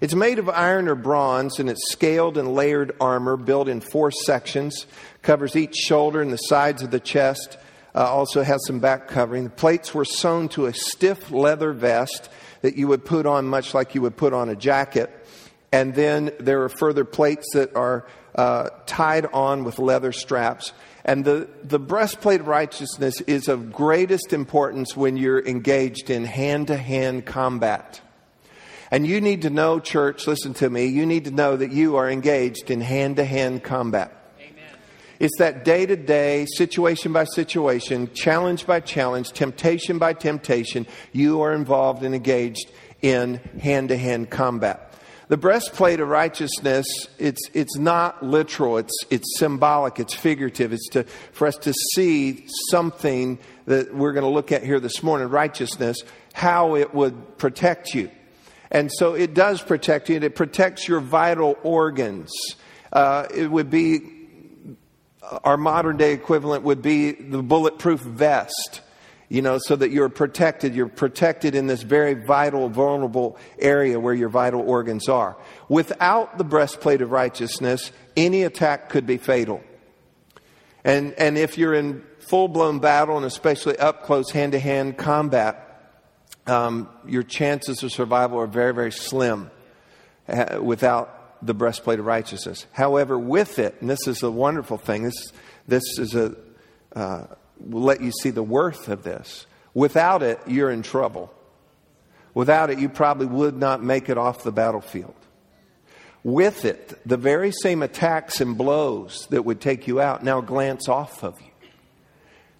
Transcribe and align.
It's 0.00 0.14
made 0.14 0.38
of 0.38 0.48
iron 0.48 0.88
or 0.88 0.94
bronze, 0.94 1.60
and 1.60 1.68
it's 1.68 1.92
scaled 1.92 2.38
and 2.38 2.54
layered 2.54 2.96
armor 2.98 3.36
built 3.36 3.68
in 3.68 3.82
four 3.82 4.10
sections, 4.10 4.86
covers 5.20 5.54
each 5.54 5.74
shoulder 5.74 6.22
and 6.22 6.32
the 6.32 6.38
sides 6.38 6.80
of 6.80 6.90
the 6.90 7.00
chest 7.00 7.58
uh, 7.94 8.04
also 8.04 8.42
has 8.42 8.64
some 8.66 8.80
back 8.80 9.08
covering. 9.08 9.44
The 9.44 9.50
plates 9.50 9.94
were 9.94 10.04
sewn 10.04 10.48
to 10.50 10.66
a 10.66 10.74
stiff 10.74 11.30
leather 11.30 11.72
vest 11.72 12.28
that 12.62 12.76
you 12.76 12.88
would 12.88 13.04
put 13.04 13.26
on 13.26 13.46
much 13.46 13.74
like 13.74 13.94
you 13.94 14.02
would 14.02 14.16
put 14.16 14.32
on 14.32 14.48
a 14.48 14.56
jacket. 14.56 15.10
And 15.72 15.94
then 15.94 16.32
there 16.38 16.62
are 16.64 16.68
further 16.68 17.04
plates 17.04 17.46
that 17.54 17.74
are 17.76 18.06
uh, 18.34 18.70
tied 18.86 19.26
on 19.26 19.64
with 19.64 19.78
leather 19.78 20.12
straps. 20.12 20.72
And 21.04 21.24
the, 21.24 21.48
the 21.62 21.78
breastplate 21.78 22.40
of 22.40 22.46
righteousness 22.46 23.20
is 23.22 23.48
of 23.48 23.72
greatest 23.72 24.32
importance 24.32 24.96
when 24.96 25.16
you're 25.16 25.44
engaged 25.44 26.10
in 26.10 26.24
hand 26.24 26.68
to 26.68 26.76
hand 26.76 27.24
combat. 27.24 28.00
And 28.90 29.06
you 29.06 29.20
need 29.20 29.42
to 29.42 29.50
know, 29.50 29.78
church, 29.78 30.26
listen 30.26 30.52
to 30.54 30.68
me, 30.68 30.86
you 30.86 31.06
need 31.06 31.24
to 31.24 31.30
know 31.30 31.56
that 31.56 31.70
you 31.70 31.96
are 31.96 32.10
engaged 32.10 32.70
in 32.70 32.80
hand 32.80 33.16
to 33.16 33.24
hand 33.24 33.62
combat. 33.62 34.19
It's 35.20 35.36
that 35.36 35.66
day 35.66 35.84
to 35.84 35.96
day, 35.96 36.46
situation 36.56 37.12
by 37.12 37.24
situation, 37.24 38.10
challenge 38.14 38.66
by 38.66 38.80
challenge, 38.80 39.32
temptation 39.32 39.98
by 39.98 40.14
temptation, 40.14 40.86
you 41.12 41.42
are 41.42 41.52
involved 41.52 42.02
and 42.02 42.14
engaged 42.14 42.70
in 43.02 43.34
hand 43.60 43.90
to 43.90 43.98
hand 43.98 44.30
combat. 44.30 44.94
The 45.28 45.36
breastplate 45.36 46.00
of 46.00 46.08
righteousness, 46.08 46.86
it's, 47.18 47.50
it's 47.52 47.76
not 47.76 48.22
literal, 48.22 48.78
it's, 48.78 48.96
it's 49.10 49.38
symbolic, 49.38 50.00
it's 50.00 50.14
figurative. 50.14 50.72
It's 50.72 50.88
to, 50.88 51.04
for 51.32 51.46
us 51.46 51.56
to 51.58 51.74
see 51.94 52.46
something 52.70 53.38
that 53.66 53.94
we're 53.94 54.14
going 54.14 54.24
to 54.24 54.30
look 54.30 54.52
at 54.52 54.64
here 54.64 54.80
this 54.80 55.02
morning 55.02 55.28
righteousness, 55.28 55.98
how 56.32 56.76
it 56.76 56.94
would 56.94 57.36
protect 57.36 57.94
you. 57.94 58.10
And 58.70 58.90
so 58.90 59.12
it 59.12 59.34
does 59.34 59.60
protect 59.60 60.08
you, 60.08 60.16
it 60.16 60.34
protects 60.34 60.88
your 60.88 61.00
vital 61.00 61.58
organs. 61.62 62.32
Uh, 62.90 63.26
it 63.32 63.50
would 63.50 63.68
be 63.68 64.19
our 65.44 65.56
modern 65.56 65.96
day 65.96 66.12
equivalent 66.12 66.64
would 66.64 66.82
be 66.82 67.12
the 67.12 67.42
bulletproof 67.42 68.00
vest, 68.00 68.80
you 69.28 69.42
know, 69.42 69.58
so 69.58 69.76
that 69.76 69.90
you're 69.90 70.08
protected. 70.08 70.74
You're 70.74 70.88
protected 70.88 71.54
in 71.54 71.66
this 71.66 71.82
very 71.82 72.14
vital, 72.14 72.68
vulnerable 72.68 73.38
area 73.58 74.00
where 74.00 74.14
your 74.14 74.28
vital 74.28 74.60
organs 74.60 75.08
are. 75.08 75.36
Without 75.68 76.38
the 76.38 76.44
breastplate 76.44 77.00
of 77.00 77.12
righteousness, 77.12 77.92
any 78.16 78.42
attack 78.42 78.88
could 78.88 79.06
be 79.06 79.18
fatal. 79.18 79.62
And, 80.84 81.12
and 81.14 81.36
if 81.36 81.58
you're 81.58 81.74
in 81.74 82.04
full 82.18 82.48
blown 82.48 82.78
battle 82.78 83.16
and 83.16 83.26
especially 83.26 83.76
up 83.78 84.02
close 84.02 84.30
hand 84.30 84.52
to 84.52 84.58
hand 84.58 84.96
combat, 84.96 85.66
um, 86.46 86.88
your 87.06 87.22
chances 87.22 87.82
of 87.82 87.92
survival 87.92 88.38
are 88.40 88.46
very, 88.46 88.74
very 88.74 88.92
slim 88.92 89.50
uh, 90.28 90.58
without 90.60 91.19
the 91.42 91.54
breastplate 91.54 91.98
of 91.98 92.06
righteousness. 92.06 92.66
However, 92.72 93.18
with 93.18 93.58
it, 93.58 93.76
and 93.80 93.88
this 93.88 94.06
is 94.06 94.22
a 94.22 94.30
wonderful 94.30 94.76
thing, 94.76 95.04
this, 95.04 95.32
this 95.66 95.98
is 95.98 96.14
a, 96.14 96.34
uh, 96.94 97.24
will 97.58 97.82
let 97.82 98.00
you 98.00 98.12
see 98.12 98.30
the 98.30 98.42
worth 98.42 98.88
of 98.88 99.02
this. 99.02 99.46
Without 99.74 100.22
it, 100.22 100.40
you're 100.46 100.70
in 100.70 100.82
trouble. 100.82 101.32
Without 102.34 102.70
it, 102.70 102.78
you 102.78 102.88
probably 102.88 103.26
would 103.26 103.56
not 103.56 103.82
make 103.82 104.08
it 104.08 104.18
off 104.18 104.42
the 104.42 104.52
battlefield. 104.52 105.14
With 106.22 106.64
it, 106.64 106.98
the 107.06 107.16
very 107.16 107.50
same 107.50 107.82
attacks 107.82 108.40
and 108.40 108.56
blows 108.56 109.26
that 109.30 109.44
would 109.44 109.60
take 109.60 109.86
you 109.86 110.00
out 110.00 110.22
now 110.22 110.40
glance 110.40 110.88
off 110.88 111.24
of 111.24 111.40
you. 111.40 111.46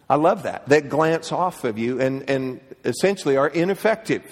I 0.09 0.17
love 0.17 0.45
that. 0.45 0.67
That 0.69 0.89
glance 0.89 1.31
off 1.31 1.65
of 1.65 1.79
you 1.79 2.01
and, 2.01 2.29
and 2.29 2.61
essentially 2.85 3.37
are 3.37 3.49
ineffective 3.49 4.25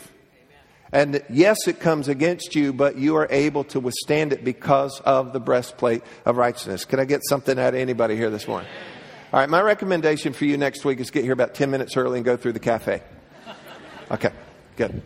and 0.92 1.22
yes, 1.28 1.56
it 1.66 1.80
comes 1.80 2.08
against 2.08 2.54
you, 2.54 2.72
but 2.72 2.96
you 2.96 3.16
are 3.16 3.26
able 3.30 3.64
to 3.64 3.80
withstand 3.80 4.32
it 4.32 4.44
because 4.44 5.00
of 5.00 5.32
the 5.32 5.40
breastplate 5.40 6.02
of 6.24 6.36
righteousness. 6.36 6.84
Can 6.84 6.98
I 6.98 7.04
get 7.04 7.22
something 7.28 7.58
out 7.58 7.74
of 7.74 7.80
anybody 7.80 8.16
here 8.16 8.30
this 8.30 8.48
morning? 8.48 8.68
All 9.32 9.40
right, 9.40 9.48
my 9.48 9.60
recommendation 9.60 10.32
for 10.32 10.46
you 10.46 10.56
next 10.56 10.86
week 10.86 11.00
is 11.00 11.10
get 11.10 11.24
here 11.24 11.34
about 11.34 11.54
10 11.54 11.70
minutes 11.70 11.96
early 11.96 12.18
and 12.18 12.24
go 12.24 12.36
through 12.38 12.54
the 12.54 12.60
cafe. 12.60 13.02
Okay, 14.10 14.30
good. 14.76 15.02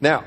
Now, 0.00 0.24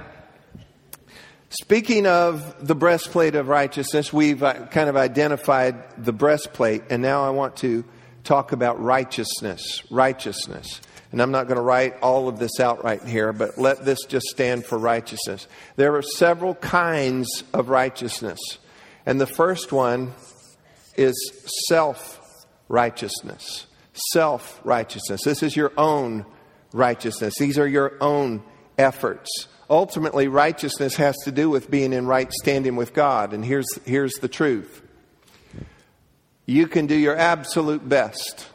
speaking 1.49 2.05
of 2.05 2.67
the 2.67 2.75
breastplate 2.75 3.33
of 3.33 3.47
righteousness, 3.47 4.13
we've 4.13 4.43
uh, 4.43 4.67
kind 4.67 4.89
of 4.89 4.95
identified 4.95 6.05
the 6.05 6.13
breastplate, 6.13 6.83
and 6.91 7.01
now 7.01 7.25
I 7.25 7.31
want 7.31 7.57
to 7.57 7.83
talk 8.23 8.51
about 8.51 8.79
righteousness. 8.79 9.81
Righteousness. 9.89 10.81
And 11.11 11.21
I'm 11.21 11.31
not 11.31 11.47
going 11.47 11.57
to 11.57 11.61
write 11.61 11.99
all 12.01 12.29
of 12.29 12.39
this 12.39 12.59
out 12.59 12.83
right 12.83 13.03
here, 13.03 13.33
but 13.33 13.57
let 13.57 13.83
this 13.83 13.99
just 14.07 14.27
stand 14.27 14.65
for 14.65 14.77
righteousness. 14.77 15.47
There 15.75 15.95
are 15.95 16.01
several 16.01 16.55
kinds 16.55 17.43
of 17.53 17.69
righteousness. 17.69 18.39
And 19.05 19.19
the 19.19 19.27
first 19.27 19.71
one 19.71 20.13
is 20.95 21.13
self 21.67 22.19
righteousness. 22.69 23.67
Self 23.93 24.59
righteousness. 24.63 25.21
This 25.25 25.43
is 25.43 25.55
your 25.55 25.73
own 25.77 26.25
righteousness. 26.71 27.33
These 27.37 27.59
are 27.59 27.67
your 27.67 27.97
own 27.99 28.41
efforts. 28.77 29.47
Ultimately, 29.69 30.27
righteousness 30.27 30.95
has 30.95 31.15
to 31.23 31.31
do 31.31 31.49
with 31.49 31.71
being 31.71 31.93
in 31.93 32.05
right 32.05 32.31
standing 32.31 32.75
with 32.75 32.93
God. 32.93 33.33
And 33.33 33.43
here's, 33.43 33.67
here's 33.85 34.13
the 34.15 34.27
truth 34.27 34.81
you 36.45 36.67
can 36.67 36.87
do 36.87 36.95
your 36.95 37.15
absolute 37.15 37.87
best 37.87 38.47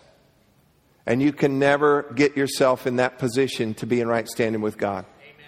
and 1.06 1.22
you 1.22 1.32
can 1.32 1.58
never 1.58 2.02
get 2.14 2.36
yourself 2.36 2.86
in 2.86 2.96
that 2.96 3.18
position 3.18 3.74
to 3.74 3.86
be 3.86 4.00
in 4.00 4.08
right 4.08 4.28
standing 4.28 4.60
with 4.60 4.76
God. 4.76 5.06
Amen. 5.20 5.46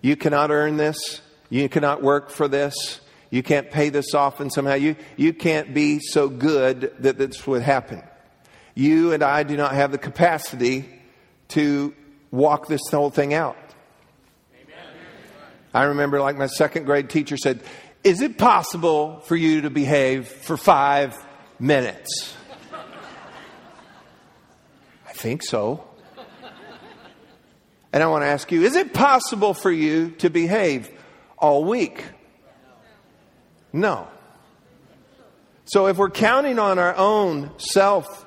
You 0.00 0.16
cannot 0.16 0.50
earn 0.50 0.76
this. 0.76 1.20
You 1.50 1.68
cannot 1.68 2.02
work 2.02 2.30
for 2.30 2.46
this. 2.46 3.00
You 3.30 3.42
can't 3.42 3.70
pay 3.70 3.88
this 3.88 4.14
off 4.14 4.40
and 4.40 4.52
somehow. 4.52 4.74
You, 4.74 4.96
you 5.16 5.32
can't 5.32 5.74
be 5.74 5.98
so 6.00 6.28
good 6.28 6.94
that 7.00 7.18
this 7.18 7.46
would 7.46 7.62
happen. 7.62 8.02
You 8.74 9.12
and 9.12 9.22
I 9.22 9.42
do 9.42 9.56
not 9.56 9.72
have 9.74 9.92
the 9.92 9.98
capacity 9.98 10.88
to 11.48 11.94
walk 12.30 12.68
this 12.68 12.80
whole 12.90 13.10
thing 13.10 13.34
out. 13.34 13.56
Amen. 14.54 14.84
I 15.74 15.82
remember, 15.84 16.20
like 16.20 16.36
my 16.36 16.46
second 16.46 16.84
grade 16.84 17.10
teacher 17.10 17.36
said, 17.36 17.62
Is 18.04 18.20
it 18.20 18.38
possible 18.38 19.20
for 19.20 19.36
you 19.36 19.62
to 19.62 19.70
behave 19.70 20.28
for 20.28 20.56
five 20.56 21.16
minutes? 21.58 22.36
Think 25.20 25.42
so. 25.42 25.84
And 27.92 28.02
I 28.02 28.06
want 28.06 28.22
to 28.22 28.28
ask 28.28 28.50
you 28.52 28.62
is 28.62 28.76
it 28.76 28.94
possible 28.94 29.54
for 29.54 29.70
you 29.70 30.10
to 30.18 30.30
behave 30.30 30.90
all 31.38 31.64
week? 31.64 32.04
No. 33.72 34.08
So 35.64 35.86
if 35.86 35.98
we're 35.98 36.10
counting 36.10 36.58
on 36.58 36.78
our 36.78 36.96
own 36.96 37.50
self 37.58 38.26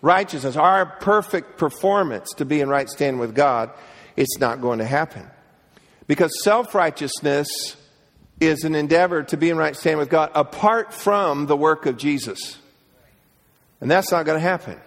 righteousness, 0.00 0.56
our 0.56 0.86
perfect 0.86 1.58
performance 1.58 2.30
to 2.36 2.44
be 2.44 2.60
in 2.60 2.68
right 2.68 2.88
standing 2.88 3.20
with 3.20 3.34
God, 3.34 3.70
it's 4.16 4.38
not 4.38 4.60
going 4.60 4.78
to 4.78 4.84
happen. 4.84 5.26
Because 6.06 6.42
self 6.42 6.74
righteousness 6.74 7.76
is 8.40 8.64
an 8.64 8.74
endeavor 8.74 9.22
to 9.22 9.36
be 9.36 9.50
in 9.50 9.56
right 9.56 9.76
standing 9.76 9.98
with 9.98 10.10
God 10.10 10.30
apart 10.34 10.92
from 10.92 11.46
the 11.46 11.56
work 11.56 11.86
of 11.86 11.96
Jesus. 11.96 12.58
And 13.80 13.90
that's 13.90 14.10
not 14.10 14.26
going 14.26 14.36
to 14.36 14.42
happen. 14.42 14.80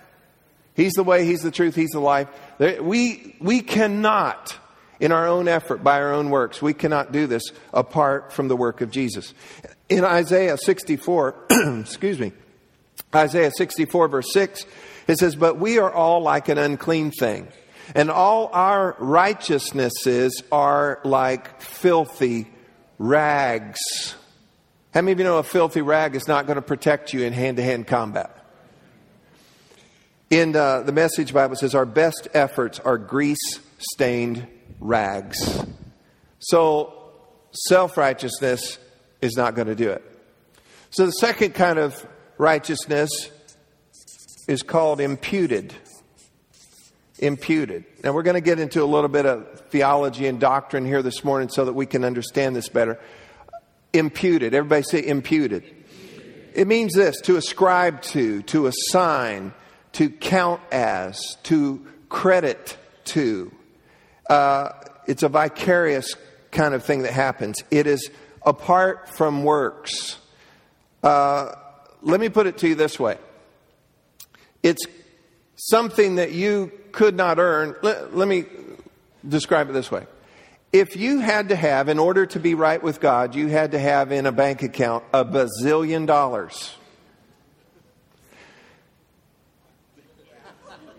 He's 0.75 0.94
the 0.94 1.04
way, 1.04 1.25
He's 1.25 1.42
the 1.42 1.51
truth, 1.51 1.75
He's 1.75 1.92
the 1.92 2.00
life. 2.00 2.27
We, 2.60 3.36
we 3.39 3.62
cannot, 3.62 4.56
in 5.00 5.12
our 5.12 5.27
own 5.27 5.48
effort, 5.48 5.83
by 5.83 6.01
our 6.01 6.13
own 6.13 6.30
works, 6.30 6.62
we 6.62 6.74
cannot 6.74 7.12
do 7.12 7.27
this 7.27 7.44
apart 7.74 8.33
from 8.33 8.48
the 8.50 8.56
work 8.56 8.81
of 8.81 8.92
Jesus. 8.92 9.33
In 9.89 10.04
Isaiah 10.04 10.57
64, 10.57 11.36
excuse 11.81 12.19
me, 12.19 12.33
Isaiah 13.13 13.51
64, 13.51 14.07
verse 14.10 14.33
6, 14.33 14.66
it 15.07 15.18
says, 15.18 15.36
But 15.36 15.57
we 15.57 15.80
are 15.80 15.92
all 15.92 16.22
like 16.22 16.50
an 16.50 16.57
unclean 16.57 17.12
thing, 17.12 17.48
and 17.94 18.12
all 18.12 18.50
our 18.51 18.95
righteousnesses 19.00 20.44
are 20.51 21.00
like 21.04 21.62
filthy 21.62 22.48
rags. 22.98 24.16
How 24.94 25.01
many 25.01 25.13
of 25.13 25.19
you 25.19 25.25
know 25.25 25.38
a 25.38 25.44
filthy 25.44 25.81
rag 25.81 26.16
is 26.16 26.27
not 26.27 26.48
going 26.48 26.56
to 26.56 26.62
protect 26.62 27.13
you 27.13 27.24
in 27.24 27.33
hand 27.33 27.57
to 27.57 27.63
hand 27.63 27.88
combat? 27.88 28.35
In 30.30 30.56
uh, 30.56 30.81
the 30.81 30.92
Message 30.92 31.33
Bible, 31.33 31.56
says, 31.56 31.75
Our 31.75 31.86
best 31.86 32.27
efforts 32.33 32.80
are 32.80 32.98
grease 32.98 33.60
stained 33.77 34.48
rags. 34.80 35.63
So, 36.39 36.94
self 37.51 37.95
righteousness 37.98 38.80
is 39.22 39.38
not 39.38 39.56
going 39.56 39.68
to 39.68 39.75
do 39.75 39.92
it. 39.92 40.04
So, 40.89 41.06
the 41.06 41.12
second 41.12 41.54
kind 41.54 41.77
of 41.77 42.06
righteousness 42.38 43.10
is 44.48 44.63
called 44.63 45.00
imputed. 45.00 45.74
Imputed. 47.19 47.86
Now, 48.04 48.12
we're 48.13 48.24
going 48.24 48.36
to 48.36 48.42
get 48.42 48.60
into 48.60 48.83
a 48.83 48.86
little 48.86 49.10
bit 49.10 49.25
of 49.25 49.62
theology 49.69 50.27
and 50.27 50.39
doctrine 50.39 50.86
here 50.86 51.01
this 51.01 51.24
morning 51.24 51.50
so 51.50 51.66
that 51.66 51.74
we 51.74 51.86
can 51.86 52.04
understand 52.04 52.56
this 52.56 52.68
better. 52.68 53.00
Imputed. 53.94 54.54
Everybody 54.54 54.83
say 54.83 55.06
imputed. 55.06 55.63
It 56.54 56.68
means 56.68 56.94
this 56.94 57.19
to 57.22 57.38
ascribe 57.38 58.01
to, 58.04 58.42
to 58.44 58.68
assign, 58.68 59.54
to 59.95 60.09
count 60.09 60.62
as, 60.71 61.38
to 61.44 61.86
credit 62.09 62.77
to. 63.06 63.51
Uh, 64.30 64.69
it's 65.07 65.24
a 65.24 65.30
vicarious 65.30 66.15
kind 66.51 66.74
of 66.74 66.83
thing 66.83 67.03
that 67.03 67.13
happens. 67.13 67.63
It 67.71 67.88
is 67.88 68.09
apart 68.45 69.09
from 69.09 69.44
works. 69.44 70.18
Uh, 71.01 71.51
let 72.01 72.19
me 72.19 72.30
put 72.30 72.45
it 72.45 72.57
to 72.59 72.68
you 72.68 72.75
this 72.75 73.00
way 73.00 73.18
it's 74.63 74.86
something 75.56 76.15
that 76.15 76.31
you 76.31 76.71
could 76.91 77.15
not 77.15 77.38
earn. 77.38 77.75
Let, 77.83 78.18
let 78.18 78.27
me 78.27 78.45
describe 79.27 79.69
it 79.69 79.74
this 79.74 79.91
way. 79.91 80.07
If 80.74 80.98
you 80.98 81.19
had 81.19 81.50
to 81.50 81.56
have, 81.56 81.88
in 81.88 82.00
order 82.00 82.25
to 82.25 82.39
be 82.39 82.56
right 82.56 82.81
with 82.81 83.00
God, 83.00 83.36
you 83.36 83.48
had 83.48 83.71
to 83.71 83.80
have 83.80 84.12
in 84.12 84.25
a 84.25 84.31
bank 84.31 84.63
account 84.63 85.03
a 85.13 85.24
bazillion 85.24 86.07
dollars. 86.07 86.75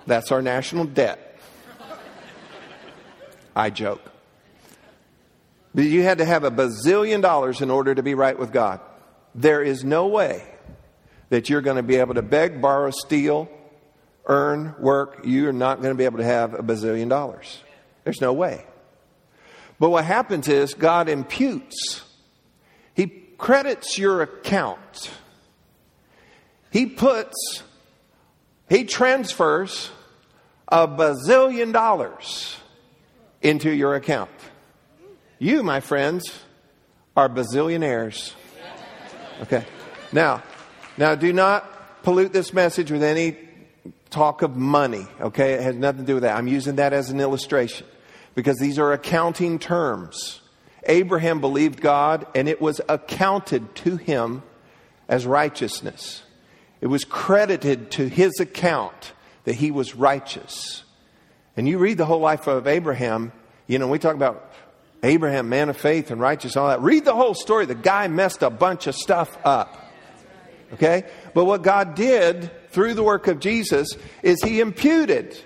That's 0.06 0.32
our 0.32 0.42
national 0.42 0.84
debt. 0.84 1.38
I 3.54 3.70
joke. 3.70 4.02
But 5.74 5.84
you 5.84 6.02
had 6.02 6.18
to 6.18 6.24
have 6.24 6.44
a 6.44 6.50
bazillion 6.50 7.22
dollars 7.22 7.60
in 7.60 7.70
order 7.70 7.94
to 7.94 8.02
be 8.02 8.14
right 8.14 8.38
with 8.38 8.52
God. 8.52 8.80
There 9.34 9.62
is 9.62 9.84
no 9.84 10.06
way 10.06 10.42
that 11.28 11.50
you're 11.50 11.60
going 11.60 11.76
to 11.76 11.82
be 11.82 11.96
able 11.96 12.14
to 12.14 12.22
beg, 12.22 12.62
borrow, 12.62 12.90
steal, 12.90 13.48
earn, 14.26 14.74
work. 14.78 15.20
You're 15.24 15.52
not 15.52 15.82
going 15.82 15.94
to 15.94 15.98
be 15.98 16.04
able 16.04 16.18
to 16.18 16.24
have 16.24 16.54
a 16.54 16.62
bazillion 16.62 17.08
dollars. 17.08 17.62
There's 18.04 18.20
no 18.20 18.32
way. 18.32 18.64
But 19.78 19.90
what 19.90 20.04
happens 20.04 20.48
is 20.48 20.74
God 20.74 21.08
imputes, 21.08 22.02
He 22.94 23.06
credits 23.36 23.98
your 23.98 24.22
account. 24.22 25.10
He 26.70 26.86
puts, 26.86 27.62
He 28.68 28.84
transfers 28.84 29.90
a 30.68 30.88
bazillion 30.88 31.72
dollars 31.72 32.56
into 33.42 33.70
your 33.70 33.94
account. 33.94 34.30
You, 35.38 35.62
my 35.62 35.80
friends, 35.80 36.40
are 37.16 37.28
bazillionaires. 37.28 38.32
Okay. 39.42 39.64
Now, 40.12 40.42
now 40.96 41.14
do 41.14 41.32
not 41.32 42.02
pollute 42.02 42.32
this 42.32 42.52
message 42.52 42.90
with 42.90 43.02
any 43.02 43.36
talk 44.10 44.42
of 44.42 44.56
money. 44.56 45.06
Okay. 45.20 45.54
It 45.54 45.62
has 45.62 45.76
nothing 45.76 46.00
to 46.00 46.06
do 46.06 46.14
with 46.14 46.22
that. 46.22 46.36
I'm 46.36 46.48
using 46.48 46.76
that 46.76 46.92
as 46.92 47.10
an 47.10 47.20
illustration 47.20 47.86
because 48.34 48.56
these 48.58 48.78
are 48.78 48.92
accounting 48.92 49.58
terms. 49.58 50.40
Abraham 50.84 51.40
believed 51.40 51.80
God 51.80 52.26
and 52.34 52.48
it 52.48 52.60
was 52.60 52.80
accounted 52.88 53.74
to 53.76 53.96
him 53.96 54.42
as 55.08 55.26
righteousness. 55.26 56.22
It 56.80 56.86
was 56.88 57.04
credited 57.04 57.90
to 57.92 58.08
his 58.08 58.38
account 58.40 59.12
that 59.44 59.54
he 59.54 59.70
was 59.70 59.94
righteous. 59.94 60.82
And 61.56 61.68
you 61.68 61.78
read 61.78 61.98
the 61.98 62.04
whole 62.04 62.20
life 62.20 62.46
of 62.46 62.66
Abraham, 62.66 63.32
you 63.66 63.78
know, 63.78 63.88
we 63.88 63.98
talk 63.98 64.14
about 64.14 64.52
Abraham, 65.02 65.48
man 65.48 65.68
of 65.68 65.76
faith 65.76 66.10
and 66.10 66.20
righteous, 66.20 66.56
all 66.56 66.68
that. 66.68 66.82
Read 66.82 67.04
the 67.04 67.14
whole 67.14 67.34
story. 67.34 67.66
The 67.66 67.74
guy 67.74 68.08
messed 68.08 68.42
a 68.42 68.50
bunch 68.50 68.86
of 68.86 68.94
stuff 68.94 69.36
up. 69.44 69.82
Okay? 70.74 71.04
But 71.32 71.44
what 71.44 71.62
God 71.62 71.94
did 71.94 72.50
through 72.70 72.94
the 72.94 73.02
work 73.02 73.28
of 73.28 73.40
Jesus 73.40 73.88
is 74.22 74.42
He 74.42 74.60
imputed, 74.60 75.40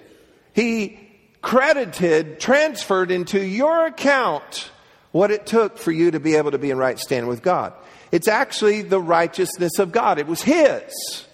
He 0.54 0.98
credited, 1.42 2.40
transferred 2.40 3.10
into 3.10 3.44
your 3.44 3.86
account 3.86 4.70
what 5.12 5.30
it 5.30 5.46
took 5.46 5.78
for 5.78 5.92
you 5.92 6.12
to 6.12 6.20
be 6.20 6.36
able 6.36 6.52
to 6.52 6.58
be 6.58 6.70
in 6.70 6.78
right 6.78 6.98
standing 6.98 7.28
with 7.28 7.42
God. 7.42 7.72
It's 8.12 8.28
actually 8.28 8.82
the 8.82 9.00
righteousness 9.00 9.78
of 9.78 9.92
God. 9.92 10.18
It 10.18 10.26
was 10.26 10.42
His. 10.42 11.26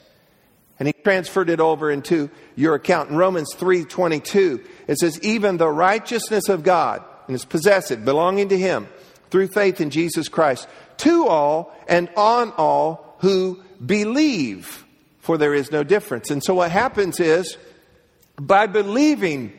And 0.78 0.86
He 0.86 0.92
transferred 0.92 1.48
it 1.48 1.60
over 1.60 1.90
into 1.90 2.30
your 2.54 2.74
account. 2.74 3.10
In 3.10 3.16
Romans 3.16 3.54
3.22, 3.54 4.66
it 4.86 4.98
says, 4.98 5.18
even 5.22 5.56
the 5.56 5.70
righteousness 5.70 6.48
of 6.48 6.62
God, 6.62 7.02
and 7.26 7.34
is 7.34 7.44
possessed, 7.44 8.04
belonging 8.04 8.50
to 8.50 8.58
Him, 8.58 8.88
through 9.30 9.48
faith 9.48 9.80
in 9.80 9.90
Jesus 9.90 10.28
Christ, 10.28 10.68
to 10.98 11.26
all 11.26 11.74
and 11.88 12.08
on 12.16 12.52
all 12.52 13.16
who 13.20 13.62
believe, 13.84 14.84
for 15.18 15.38
there 15.38 15.54
is 15.54 15.72
no 15.72 15.82
difference. 15.82 16.30
And 16.30 16.44
so 16.44 16.54
what 16.54 16.70
happens 16.70 17.20
is, 17.20 17.56
by 18.38 18.66
believing 18.66 19.52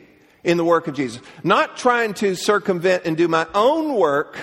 in 0.44 0.56
the 0.56 0.64
work 0.64 0.86
of 0.86 0.94
Jesus, 0.94 1.20
not 1.42 1.76
trying 1.76 2.14
to 2.14 2.36
circumvent 2.36 3.04
and 3.04 3.16
do 3.16 3.26
my 3.26 3.46
own 3.54 3.94
work, 3.94 4.38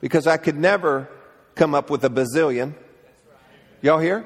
because 0.00 0.26
I 0.26 0.36
could 0.36 0.56
never 0.56 1.08
come 1.56 1.74
up 1.74 1.90
with 1.90 2.04
a 2.04 2.10
bazillion. 2.10 2.74
Y'all 3.82 3.98
here? 3.98 4.24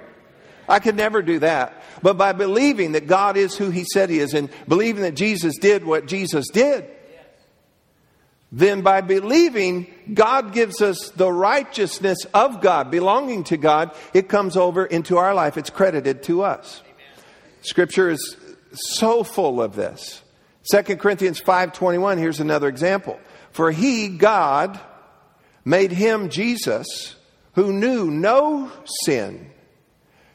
I 0.69 0.79
could 0.79 0.97
never 0.97 1.23
do 1.23 1.39
that. 1.41 1.83
But 2.03 2.17
by 2.17 2.33
believing 2.33 2.93
that 2.93 3.07
God 3.07 3.37
is 3.37 3.57
who 3.57 3.71
He 3.71 3.85
said 3.85 4.11
He 4.11 4.19
is 4.19 4.35
and 4.35 4.51
believing 4.69 5.03
that 5.03 5.15
Jesus 5.15 5.57
did 5.59 5.85
what 5.85 6.07
Jesus 6.07 6.49
did, 6.49 6.87
then 8.53 8.81
by 8.83 9.01
believing 9.01 9.87
God 10.13 10.53
gives 10.53 10.83
us 10.83 11.11
the 11.11 11.33
righteousness 11.33 12.25
of 12.35 12.61
God, 12.61 12.91
belonging 12.91 13.45
to 13.45 13.57
God, 13.57 13.95
it 14.13 14.29
comes 14.29 14.57
over 14.57 14.85
into 14.85 15.19
our 15.19 15.35
life. 15.35 15.57
It's 15.57 15.71
credited 15.71 16.25
to 16.25 16.43
us. 16.43 16.83
Scripture 17.63 18.11
is 18.11 18.37
so 18.73 19.23
full 19.23 19.63
of 19.63 19.77
this. 19.77 20.23
2 20.71 20.99
Corinthians 20.99 21.41
5:21 21.41 22.19
here's 22.19 22.41
another 22.41 22.69
example. 22.69 23.19
For 23.53 23.71
he 23.71 24.09
God 24.09 24.79
made 25.65 25.93
him 25.93 26.29
Jesus 26.29 27.17
who 27.55 27.73
knew 27.73 28.11
no 28.11 28.71
sin 29.05 29.51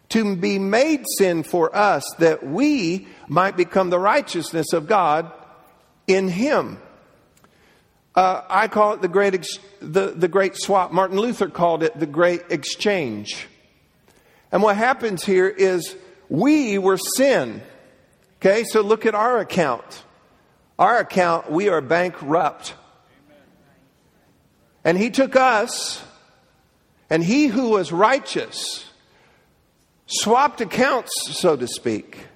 to 0.10 0.36
be 0.36 0.60
made 0.60 1.03
sin 1.17 1.43
for 1.43 1.75
us 1.75 2.03
that 2.19 2.45
we 2.45 3.07
might 3.27 3.57
become 3.57 3.89
the 3.89 4.00
righteousness 4.00 4.74
of 4.74 4.88
God 4.88 5.31
in 6.07 6.27
him. 6.29 6.79
Uh, 8.15 8.41
I 8.50 8.67
call 8.67 8.93
it 8.93 9.01
the 9.01 9.07
great, 9.07 9.34
ex- 9.34 9.60
the, 9.81 10.07
the 10.12 10.27
great 10.27 10.55
swap. 10.55 10.91
Martin 10.91 11.19
Luther 11.19 11.50
called 11.50 11.84
it 11.84 12.00
the 12.00 12.05
great 12.05 12.43
exchange. 12.50 13.48
And 14.51 14.63
what 14.63 14.77
happens 14.77 15.25
here 15.25 15.50
is 15.50 15.95
we 16.29 16.77
were 16.77 16.98
sin. 16.98 17.62
Okay, 18.38 18.63
so 18.63 18.81
look 18.81 19.05
at 19.05 19.15
our 19.15 19.39
account. 19.39 20.03
Our 20.79 21.00
account, 21.00 21.51
we 21.51 21.67
are 21.67 21.81
bankrupt. 21.81 22.74
And 24.84 24.98
he 24.98 25.10
took 25.10 25.36
us, 25.36 26.01
and 27.10 27.24
he 27.24 27.48
who 27.48 27.70
was 27.70 27.92
righteous 27.92 28.86
swapped 30.08 30.62
accounts, 30.62 31.12
so 31.32 31.56
to 31.56 31.68
speak. 31.68 32.28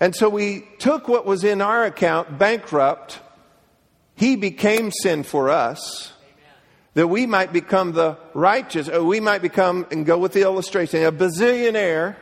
And 0.00 0.14
so 0.14 0.28
we 0.28 0.66
took 0.78 1.08
what 1.08 1.26
was 1.26 1.44
in 1.44 1.60
our 1.60 1.84
account, 1.84 2.38
bankrupt, 2.38 3.18
he 4.14 4.36
became 4.36 4.90
sin 4.90 5.22
for 5.22 5.50
us 5.50 6.12
that 6.94 7.06
we 7.06 7.26
might 7.26 7.52
become 7.52 7.92
the 7.92 8.16
righteous, 8.34 8.88
or 8.88 9.04
we 9.04 9.20
might 9.20 9.40
become, 9.40 9.86
and 9.92 10.04
go 10.04 10.18
with 10.18 10.32
the 10.32 10.42
illustration, 10.42 11.04
a 11.04 11.12
bazillionaire. 11.12 12.16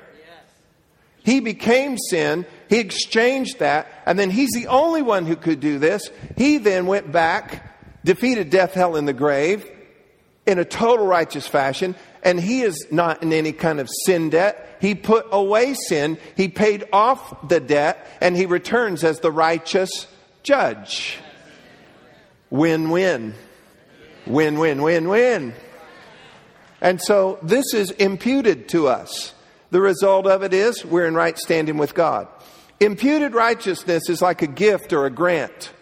He 1.25 1.41
became 1.41 1.97
sin. 1.97 2.45
He 2.69 2.79
exchanged 2.79 3.61
that. 3.61 3.89
And 4.05 4.19
then 4.19 4.31
he's 4.31 4.51
the 4.53 4.67
only 4.67 5.01
one 5.01 5.25
who 5.25 5.35
could 5.35 5.61
do 5.61 5.79
this. 5.79 6.11
He 6.37 6.59
then 6.59 6.87
went 6.87 7.11
back, 7.11 7.75
defeated 8.05 8.51
death, 8.51 8.75
hell, 8.75 8.97
and 8.97 9.09
the 9.09 9.15
grave, 9.15 9.69
in 10.47 10.59
a 10.59 10.65
total 10.65 11.07
righteous 11.07 11.47
fashion, 11.47 11.95
and 12.23 12.41
he 12.41 12.62
is 12.62 12.87
not 12.91 13.23
in 13.23 13.33
any 13.33 13.53
kind 13.53 13.81
of 13.81 13.88
sin 14.05 14.31
debt. 14.31 14.76
He 14.81 14.95
put 14.95 15.26
away 15.31 15.75
sin, 15.75 16.19
he 16.37 16.49
paid 16.49 16.85
off 16.93 17.49
the 17.49 17.61
debt, 17.61 18.07
and 18.21 18.37
he 18.37 18.47
returns 18.47 19.05
as 19.05 19.21
the 19.21 19.33
righteous 19.33 20.07
judge. 20.43 21.19
Win 22.50 22.91
win. 22.91 23.35
Win 24.26 24.59
win 24.59 24.83
win 24.83 25.09
win. 25.09 25.55
And 26.81 27.00
so 27.00 27.38
this 27.43 27.75
is 27.75 27.91
imputed 27.93 28.69
to 28.71 28.88
us. 28.88 29.33
The 29.71 29.81
result 29.81 30.26
of 30.26 30.43
it 30.43 30.55
is 30.55 30.85
we're 30.85 31.07
in 31.07 31.15
right 31.15 31.37
standing 31.37 31.76
with 31.76 31.95
God. 31.95 32.29
Imputed 32.79 33.35
righteousness 33.35 34.09
is 34.09 34.23
like 34.23 34.43
a 34.43 34.47
gift 34.47 34.93
or 34.93 35.07
a 35.07 35.11
grant 35.11 35.73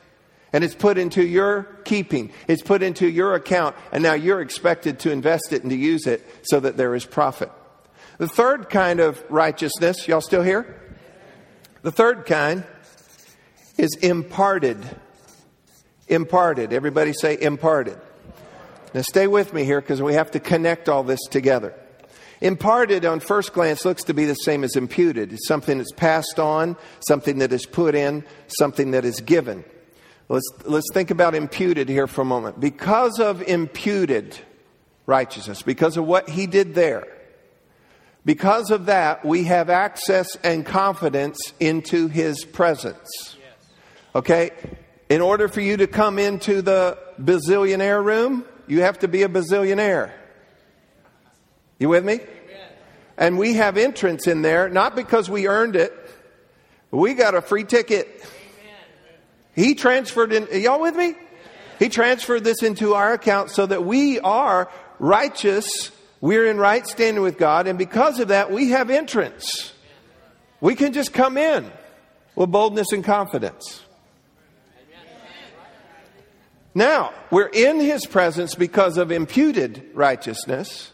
and 0.54 0.62
it's 0.62 0.76
put 0.76 0.99
into 0.99 1.26
your 1.26 1.64
keeping. 1.84 2.30
It's 2.46 2.62
put 2.62 2.80
into 2.80 3.08
your 3.08 3.34
account, 3.34 3.75
and 3.90 4.04
now 4.04 4.14
you're 4.14 4.40
expected 4.40 5.00
to 5.00 5.11
invest 5.11 5.52
it 5.52 5.62
and 5.62 5.70
to 5.70 5.76
use 5.76 6.06
it 6.06 6.25
so 6.44 6.61
that 6.61 6.76
there 6.76 6.94
is 6.94 7.04
profit. 7.04 7.50
The 8.18 8.28
third 8.28 8.70
kind 8.70 9.00
of 9.00 9.20
righteousness, 9.28 10.06
y'all 10.06 10.20
still 10.20 10.44
here? 10.44 10.80
The 11.82 11.90
third 11.90 12.25
kind 12.25 12.62
is 13.78 13.96
imparted. 13.96 14.78
Imparted. 16.06 16.73
Everybody 16.73 17.14
say 17.14 17.37
imparted. 17.38 17.99
Now 18.94 19.02
stay 19.02 19.26
with 19.26 19.52
me 19.52 19.64
here 19.64 19.80
because 19.80 20.00
we 20.00 20.14
have 20.14 20.30
to 20.30 20.40
connect 20.40 20.88
all 20.88 21.02
this 21.02 21.20
together. 21.32 21.75
Imparted 22.40 23.04
on 23.04 23.18
first 23.18 23.52
glance 23.54 23.84
looks 23.84 24.04
to 24.04 24.14
be 24.14 24.25
the 24.25 24.34
same 24.34 24.62
as 24.62 24.76
imputed. 24.76 25.32
It's 25.32 25.49
something 25.49 25.78
that's 25.78 25.92
passed 25.92 26.38
on, 26.38 26.76
something 27.08 27.38
that 27.38 27.52
is 27.52 27.66
put 27.66 27.96
in, 27.96 28.25
something 28.46 28.92
that 28.92 29.04
is 29.04 29.20
given. 29.20 29.64
Let's, 30.28 30.49
let's 30.64 30.87
think 30.93 31.11
about 31.11 31.35
imputed 31.35 31.88
here 31.88 32.07
for 32.07 32.23
a 32.23 32.25
moment. 32.25 32.59
Because 32.59 33.21
of 33.21 33.43
imputed 33.43 34.38
righteousness, 35.07 35.62
because 35.62 35.97
of 35.97 36.07
what 36.07 36.28
he 36.28 36.47
did 36.47 36.75
there, 36.75 37.07
because 38.25 38.71
of 38.71 38.87
that, 38.87 39.25
we 39.25 39.45
have 39.45 39.69
access 39.69 40.35
and 40.37 40.64
confidence 40.64 41.52
into 41.61 42.09
his 42.09 42.45
presence. 42.45 43.37
Okay? 44.14 44.50
In 45.11 45.21
order 45.21 45.49
for 45.49 45.61
you 45.61 45.76
to 45.76 45.87
come 45.87 46.19
into 46.19 46.62
the 46.62 46.99
bazillionaire 47.21 48.02
room, 48.02 48.45
you 48.66 48.81
have 48.81 48.99
to 49.00 49.09
be 49.09 49.23
a 49.25 49.28
bazillionaire. 49.28 50.11
You 51.78 51.90
with 51.90 52.04
me? 52.04 52.21
And 53.19 53.38
we 53.38 53.54
have 53.54 53.76
entrance 53.76 54.26
in 54.26 54.43
there, 54.43 54.69
not 54.69 54.97
because 54.97 55.28
we 55.28 55.47
earned 55.47 55.76
it, 55.76 55.93
we 56.90 57.14
got 57.14 57.35
a 57.35 57.43
free 57.43 57.64
ticket. 57.64 58.25
He 59.54 59.75
transferred 59.75 60.32
in, 60.32 60.49
y'all 60.62 60.80
with 60.80 60.96
me? 60.96 61.14
He 61.78 61.88
transferred 61.88 62.44
this 62.44 62.62
into 62.62 62.94
our 62.94 63.12
account 63.12 63.50
so 63.50 63.66
that 63.66 63.84
we 63.84 64.20
are 64.20 64.70
righteous. 64.99 65.90
We're 66.20 66.46
in 66.46 66.58
right 66.58 66.87
standing 66.87 67.23
with 67.23 67.38
God. 67.38 67.66
And 67.66 67.78
because 67.78 68.20
of 68.20 68.28
that, 68.28 68.50
we 68.50 68.70
have 68.70 68.90
entrance. 68.90 69.73
We 70.61 70.75
can 70.75 70.92
just 70.92 71.12
come 71.12 71.37
in 71.37 71.70
with 72.34 72.50
boldness 72.50 72.92
and 72.92 73.04
confidence. 73.04 73.82
Now, 76.75 77.12
we're 77.30 77.50
in 77.52 77.78
his 77.78 78.04
presence 78.04 78.56
because 78.56 78.96
of 78.99 79.12
imputed 79.12 79.90
righteousness. 79.94 80.90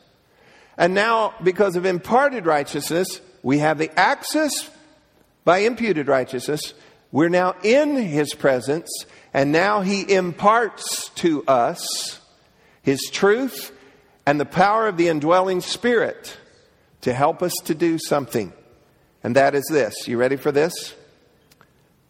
And 0.76 0.94
now, 0.94 1.34
because 1.42 1.76
of 1.76 1.86
imparted 1.86 2.44
righteousness, 2.44 3.20
we 3.42 3.58
have 3.58 3.78
the 3.78 3.90
access 3.98 4.68
by 5.44 5.58
imputed 5.58 6.06
righteousness 6.06 6.74
we're 7.12 7.28
now 7.28 7.54
in 7.62 7.96
His 7.96 8.34
presence, 8.34 9.04
and 9.34 9.52
now 9.52 9.80
He 9.80 10.10
imparts 10.12 11.08
to 11.16 11.44
us 11.46 12.20
His 12.82 13.08
truth 13.10 13.72
and 14.26 14.38
the 14.38 14.44
power 14.44 14.86
of 14.86 14.96
the 14.96 15.08
indwelling 15.08 15.60
Spirit 15.60 16.36
to 17.00 17.12
help 17.12 17.42
us 17.42 17.54
to 17.64 17.74
do 17.74 17.98
something. 17.98 18.52
And 19.22 19.36
that 19.36 19.54
is 19.54 19.66
this. 19.70 20.06
You 20.06 20.18
ready 20.18 20.36
for 20.36 20.52
this? 20.52 20.94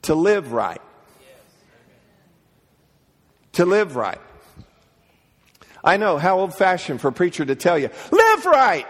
To 0.02 0.14
live 0.14 0.52
right. 0.52 0.80
To 3.52 3.64
live 3.64 3.96
right. 3.96 4.20
I 5.82 5.96
know 5.96 6.18
how 6.18 6.38
old 6.38 6.54
fashioned 6.54 7.00
for 7.00 7.08
a 7.08 7.12
preacher 7.12 7.44
to 7.44 7.54
tell 7.54 7.78
you, 7.78 7.90
live 8.10 8.44
right. 8.44 8.86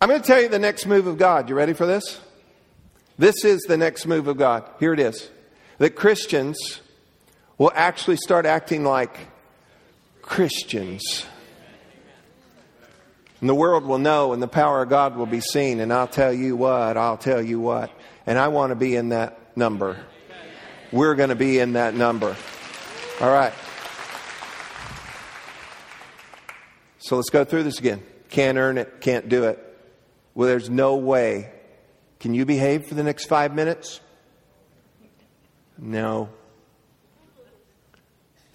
I'm 0.00 0.08
going 0.08 0.20
to 0.20 0.26
tell 0.26 0.40
you 0.40 0.48
the 0.48 0.58
next 0.58 0.86
move 0.86 1.06
of 1.06 1.18
God. 1.18 1.48
You 1.48 1.54
ready 1.54 1.72
for 1.72 1.86
this? 1.86 2.20
This 3.16 3.44
is 3.44 3.62
the 3.62 3.76
next 3.76 4.06
move 4.06 4.26
of 4.26 4.36
God. 4.36 4.68
Here 4.80 4.92
it 4.92 5.00
is 5.00 5.30
that 5.78 5.90
Christians 5.90 6.80
will 7.58 7.72
actually 7.74 8.16
start 8.16 8.46
acting 8.46 8.84
like 8.84 9.16
Christians. 10.22 11.24
And 13.40 13.48
the 13.48 13.54
world 13.54 13.84
will 13.84 13.98
know, 13.98 14.32
and 14.32 14.42
the 14.42 14.48
power 14.48 14.82
of 14.82 14.88
God 14.88 15.16
will 15.16 15.26
be 15.26 15.40
seen. 15.40 15.80
And 15.80 15.92
I'll 15.92 16.08
tell 16.08 16.32
you 16.32 16.56
what, 16.56 16.96
I'll 16.96 17.18
tell 17.18 17.42
you 17.42 17.60
what. 17.60 17.90
And 18.26 18.38
I 18.38 18.48
want 18.48 18.70
to 18.70 18.76
be 18.76 18.96
in 18.96 19.10
that 19.10 19.38
number. 19.56 19.98
We're 20.90 21.14
going 21.14 21.28
to 21.28 21.36
be 21.36 21.58
in 21.58 21.74
that 21.74 21.94
number. 21.94 22.36
All 23.20 23.30
right. 23.30 23.52
So 26.98 27.16
let's 27.16 27.30
go 27.30 27.44
through 27.44 27.64
this 27.64 27.78
again. 27.78 28.02
Can't 28.30 28.56
earn 28.56 28.78
it, 28.78 29.00
can't 29.00 29.28
do 29.28 29.44
it. 29.44 29.58
Well, 30.34 30.48
there's 30.48 30.70
no 30.70 30.96
way 30.96 31.50
can 32.24 32.32
you 32.32 32.46
behave 32.46 32.86
for 32.86 32.94
the 32.94 33.02
next 33.02 33.26
five 33.26 33.54
minutes? 33.54 34.00
No. 35.76 36.30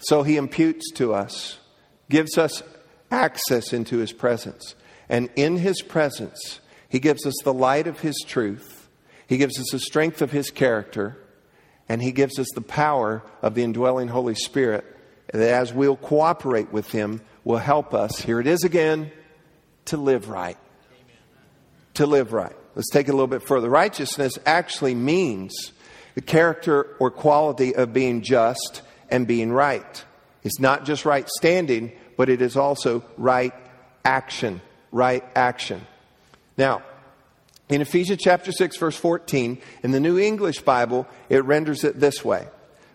So 0.00 0.24
he 0.24 0.36
imputes 0.36 0.90
to 0.94 1.14
us, 1.14 1.60
gives 2.08 2.36
us 2.36 2.64
access 3.12 3.72
into 3.72 3.98
his 3.98 4.12
presence. 4.12 4.74
And 5.08 5.30
in 5.36 5.56
his 5.56 5.82
presence, 5.82 6.58
he 6.88 6.98
gives 6.98 7.24
us 7.24 7.34
the 7.44 7.54
light 7.54 7.86
of 7.86 8.00
his 8.00 8.16
truth, 8.26 8.88
he 9.28 9.36
gives 9.36 9.56
us 9.60 9.70
the 9.70 9.78
strength 9.78 10.20
of 10.20 10.32
his 10.32 10.50
character, 10.50 11.16
and 11.88 12.02
he 12.02 12.10
gives 12.10 12.40
us 12.40 12.48
the 12.56 12.60
power 12.62 13.22
of 13.40 13.54
the 13.54 13.62
indwelling 13.62 14.08
Holy 14.08 14.34
Spirit 14.34 14.84
that 15.32 15.48
as 15.48 15.72
we'll 15.72 15.94
cooperate 15.94 16.72
with 16.72 16.90
him, 16.90 17.20
will 17.44 17.58
help 17.58 17.94
us, 17.94 18.18
here 18.18 18.40
it 18.40 18.48
is 18.48 18.64
again, 18.64 19.12
to 19.84 19.96
live 19.96 20.28
right. 20.28 20.58
To 21.94 22.06
live 22.06 22.32
right. 22.32 22.56
Let's 22.80 22.88
take 22.88 23.08
it 23.08 23.10
a 23.10 23.12
little 23.12 23.26
bit 23.26 23.42
further. 23.42 23.68
Righteousness 23.68 24.38
actually 24.46 24.94
means 24.94 25.72
the 26.14 26.22
character 26.22 26.96
or 26.98 27.10
quality 27.10 27.74
of 27.74 27.92
being 27.92 28.22
just 28.22 28.80
and 29.10 29.26
being 29.26 29.52
right. 29.52 30.04
It's 30.44 30.58
not 30.58 30.86
just 30.86 31.04
right 31.04 31.28
standing, 31.28 31.92
but 32.16 32.30
it 32.30 32.40
is 32.40 32.56
also 32.56 33.04
right 33.18 33.52
action. 34.02 34.62
Right 34.92 35.22
action. 35.36 35.86
Now, 36.56 36.82
in 37.68 37.82
Ephesians 37.82 38.22
chapter 38.22 38.50
6, 38.50 38.78
verse 38.78 38.96
14, 38.96 39.58
in 39.82 39.90
the 39.90 40.00
New 40.00 40.18
English 40.18 40.60
Bible, 40.62 41.06
it 41.28 41.44
renders 41.44 41.84
it 41.84 42.00
this 42.00 42.24
way. 42.24 42.48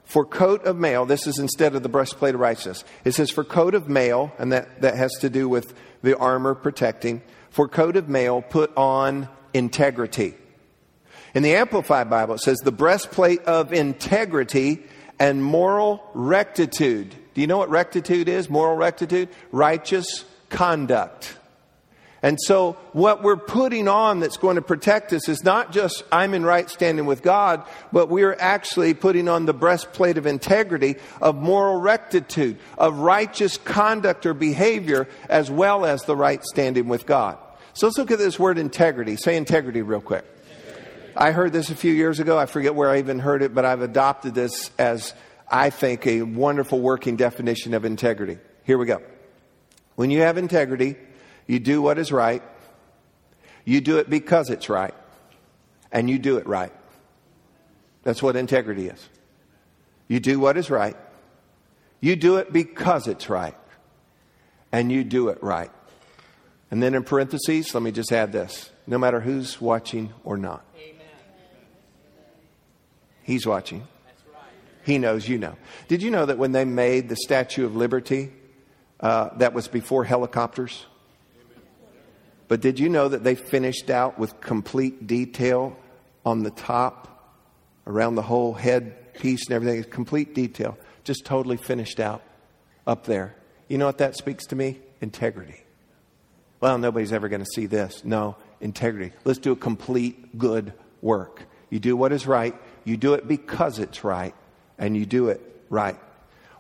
For 0.04 0.26
coat 0.26 0.66
of 0.66 0.78
mail, 0.78 1.06
this 1.06 1.28
is 1.28 1.38
instead 1.38 1.76
of 1.76 1.84
the 1.84 1.90
breastplate 1.90 2.34
of 2.34 2.42
righteousness. 2.42 2.84
It 3.04 3.12
says, 3.12 3.30
for 3.30 3.44
coat 3.44 3.76
of 3.76 3.88
mail, 3.88 4.32
and 4.40 4.52
that, 4.52 4.82
that 4.82 4.96
has 4.96 5.12
to 5.22 5.30
do 5.30 5.48
with 5.48 5.76
the 6.02 6.18
armor 6.18 6.56
protecting. 6.56 7.22
For 7.52 7.68
coat 7.68 7.98
of 7.98 8.10
mail, 8.10 8.42
put 8.42 8.76
on 8.76 9.30
integrity. 9.56 10.36
In 11.34 11.44
the 11.44 11.56
Amplified 11.56 12.10
Bible, 12.10 12.36
it 12.36 12.42
says 12.42 12.58
the 12.60 12.72
breastplate 12.72 13.42
of 13.42 13.74
integrity 13.74 14.84
and 15.18 15.44
moral 15.44 16.04
rectitude. 16.14 17.16
Do 17.34 17.42
you 17.42 17.48
know 17.48 17.58
what 17.58 17.70
rectitude 17.70 18.30
is? 18.30 18.50
Moral 18.50 18.76
rectitude? 18.76 19.30
Righteous 19.52 20.26
conduct. 20.50 21.38
And 22.22 22.40
so, 22.42 22.74
what 22.94 23.22
we're 23.22 23.38
putting 23.38 23.88
on 23.88 24.20
that's 24.20 24.38
going 24.38 24.56
to 24.56 24.62
protect 24.62 25.14
us 25.14 25.30
is 25.30 25.44
not 25.44 25.72
just 25.72 26.04
I'm 26.12 26.34
in 26.34 26.44
right 26.44 26.68
standing 26.68 27.06
with 27.06 27.22
God, 27.22 27.64
but 27.94 28.10
we're 28.10 28.36
actually 28.40 28.96
putting 28.96 29.28
on 29.28 29.46
the 29.46 29.54
breastplate 29.54 30.18
of 30.18 30.26
integrity, 30.26 30.96
of 31.22 31.36
moral 31.36 31.80
rectitude, 31.80 32.58
of 32.80 32.98
righteous 32.98 33.58
conduct 33.58 34.26
or 34.26 34.34
behavior, 34.34 35.08
as 35.30 35.52
well 35.52 35.86
as 35.86 36.04
the 36.04 36.16
right 36.16 36.44
standing 36.44 36.88
with 36.88 37.06
God. 37.06 37.38
So 37.76 37.88
let's 37.88 37.98
look 37.98 38.10
at 38.10 38.20
this 38.20 38.40
word 38.40 38.58
integrity. 38.58 39.18
Say 39.18 39.36
integrity 39.36 39.82
real 39.82 40.00
quick. 40.00 40.24
I 41.14 41.32
heard 41.32 41.52
this 41.52 41.70
a 41.70 41.76
few 41.76 41.92
years 41.92 42.22
ago. 42.22 42.38
I 42.38 42.46
forget 42.46 42.74
where 42.74 42.90
I 42.90 43.00
even 43.00 43.20
heard 43.20 43.42
it, 43.42 43.54
but 43.54 43.66
I've 43.66 43.82
adopted 43.82 44.34
this 44.34 44.72
as, 44.80 45.14
I 45.50 45.72
think, 45.72 46.08
a 46.08 46.22
wonderful 46.22 46.80
working 46.80 47.18
definition 47.18 47.74
of 47.74 47.84
integrity. 47.84 48.38
Here 48.64 48.78
we 48.78 48.86
go. 48.86 49.02
When 49.96 50.10
you 50.10 50.22
have 50.22 50.38
integrity, 50.38 50.96
you 51.48 51.60
do 51.60 51.82
what 51.82 51.98
is 51.98 52.14
right, 52.14 52.42
you 53.66 53.82
do 53.82 53.98
it 53.98 54.10
because 54.10 54.50
it's 54.50 54.70
right, 54.70 54.94
and 55.92 56.10
you 56.10 56.18
do 56.18 56.38
it 56.38 56.48
right. 56.48 56.72
That's 58.04 58.24
what 58.24 58.38
integrity 58.38 58.88
is. 58.88 59.10
You 60.08 60.22
do 60.22 60.40
what 60.40 60.56
is 60.56 60.70
right, 60.70 60.96
you 62.00 62.16
do 62.16 62.38
it 62.38 62.54
because 62.54 63.08
it's 63.10 63.30
right, 63.30 63.58
and 64.72 64.94
you 64.94 65.04
do 65.04 65.28
it 65.28 65.44
right. 65.44 65.72
And 66.72 66.82
then 66.82 66.96
in 66.96 67.04
parentheses, 67.04 67.74
let 67.74 67.84
me 67.84 67.92
just 67.92 68.12
add 68.12 68.32
this 68.32 68.72
no 68.88 68.98
matter 68.98 69.20
who's 69.20 69.60
watching 69.62 70.14
or 70.24 70.38
not. 70.38 70.64
He's 73.24 73.48
watching. 73.48 73.88
He 74.84 75.00
knows, 75.00 75.28
you 75.28 75.40
know. 75.40 75.56
Did 75.88 76.04
you 76.04 76.12
know 76.12 76.28
that 76.28 76.38
when 76.38 76.52
they 76.52 76.66
made 76.66 77.10
the 77.10 77.16
Statue 77.16 77.66
of 77.66 77.76
Liberty, 77.76 78.32
uh, 79.00 79.30
that 79.38 79.54
was 79.54 79.68
before 79.68 80.04
helicopters. 80.04 80.86
But 82.48 82.62
did 82.62 82.80
you 82.80 82.90
know 82.90 83.08
that 83.08 83.24
they 83.24 83.36
finished 83.36 83.90
out 83.90 84.20
with 84.20 84.40
complete 84.40 85.08
detail 85.08 85.78
on 86.26 86.44
the 86.44 86.52
top, 86.52 87.34
around 87.88 88.16
the 88.16 88.22
whole 88.22 88.54
head 88.54 89.14
piece 89.16 89.46
and 89.48 89.54
everything? 89.54 89.84
Complete 89.86 90.34
detail. 90.34 90.78
Just 91.04 91.26
totally 91.26 91.58
finished 91.58 92.00
out 92.00 92.22
up 92.88 93.06
there. 93.06 93.36
You 93.68 93.78
know 93.78 93.88
what 93.88 93.98
that 93.98 94.16
speaks 94.16 94.46
to 94.48 94.56
me? 94.56 94.80
Integrity. 95.02 95.65
Well, 96.66 96.80
nobody's 96.80 97.14
ever 97.14 97.30
going 97.30 97.44
to 97.44 97.52
see 97.54 97.68
this. 97.68 98.04
No, 98.04 98.38
integrity. 98.60 99.14
Let's 99.24 99.38
do 99.38 99.52
a 99.52 99.56
complete 99.56 100.36
good 100.36 100.74
work. 101.00 101.44
You 101.70 101.78
do 101.78 101.96
what 101.96 102.12
is 102.12 102.26
right, 102.26 102.56
you 102.84 102.98
do 102.98 103.14
it 103.14 103.28
because 103.28 103.78
it's 103.78 104.04
right, 104.04 104.34
and 104.80 104.98
you 104.98 105.06
do 105.06 105.30
it 105.30 105.64
right. 105.70 106.00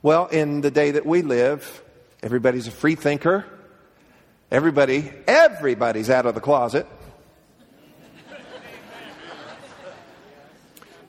Well, 0.03 0.27
in 0.27 0.61
the 0.61 0.69
day 0.69 0.91
that 0.91 1.07
we 1.07 1.23
live, 1.23 1.83
everybody's 2.21 2.67
a 2.67 2.71
free 2.71 2.93
thinker. 2.93 3.45
Everybody, 4.51 5.11
everybody's 5.25 6.11
out 6.11 6.27
of 6.27 6.35
the 6.35 6.39
closet. 6.39 6.85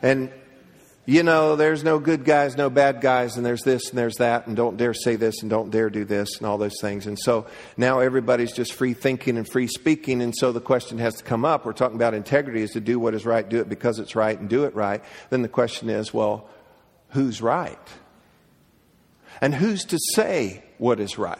And 0.01 0.31
you 1.07 1.23
know, 1.23 1.55
there's 1.55 1.85
no 1.85 2.01
good 2.01 2.25
guys, 2.25 2.57
no 2.57 2.69
bad 2.69 3.01
guys, 3.01 3.37
and 3.37 3.47
there's 3.47 3.63
this 3.63 3.91
and 3.91 3.99
there's 3.99 4.17
that, 4.17 4.49
and 4.49 4.57
don't 4.57 4.77
dare 4.77 4.93
say 4.93 5.15
this 5.15 5.41
and 5.41 5.49
don't 5.49 5.71
dare 5.71 5.89
do 5.89 6.05
this 6.05 6.39
and 6.39 6.47
all 6.47 6.59
those 6.59 6.81
things. 6.81 7.07
And 7.07 7.17
so 7.17 7.47
now 7.77 8.01
everybody's 8.01 8.53
just 8.53 8.73
free 8.73 8.93
thinking 8.93 9.37
and 9.37 9.49
free 9.49 9.69
speaking. 9.69 10.21
And 10.21 10.35
so 10.37 10.51
the 10.51 10.61
question 10.61 10.99
has 10.99 11.15
to 11.15 11.25
come 11.25 11.45
up. 11.45 11.65
We're 11.65 11.75
talking 11.75 11.95
about 11.95 12.15
integrity 12.15 12.61
is 12.63 12.73
to 12.73 12.81
do 12.81 12.99
what 12.99 13.15
is 13.15 13.25
right, 13.25 13.49
do 13.49 13.61
it 13.61 13.69
because 13.69 14.01
it's 14.01 14.17
right, 14.17 14.37
and 14.39 14.49
do 14.49 14.65
it 14.65 14.75
right. 14.75 15.01
Then 15.31 15.43
the 15.43 15.49
question 15.49 15.89
is, 15.89 16.13
well, 16.13 16.49
who's 17.11 17.41
right? 17.41 17.79
And 19.41 19.55
who's 19.55 19.85
to 19.85 19.99
say 20.15 20.65
what 20.79 20.99
is 20.99 21.19
right? 21.19 21.39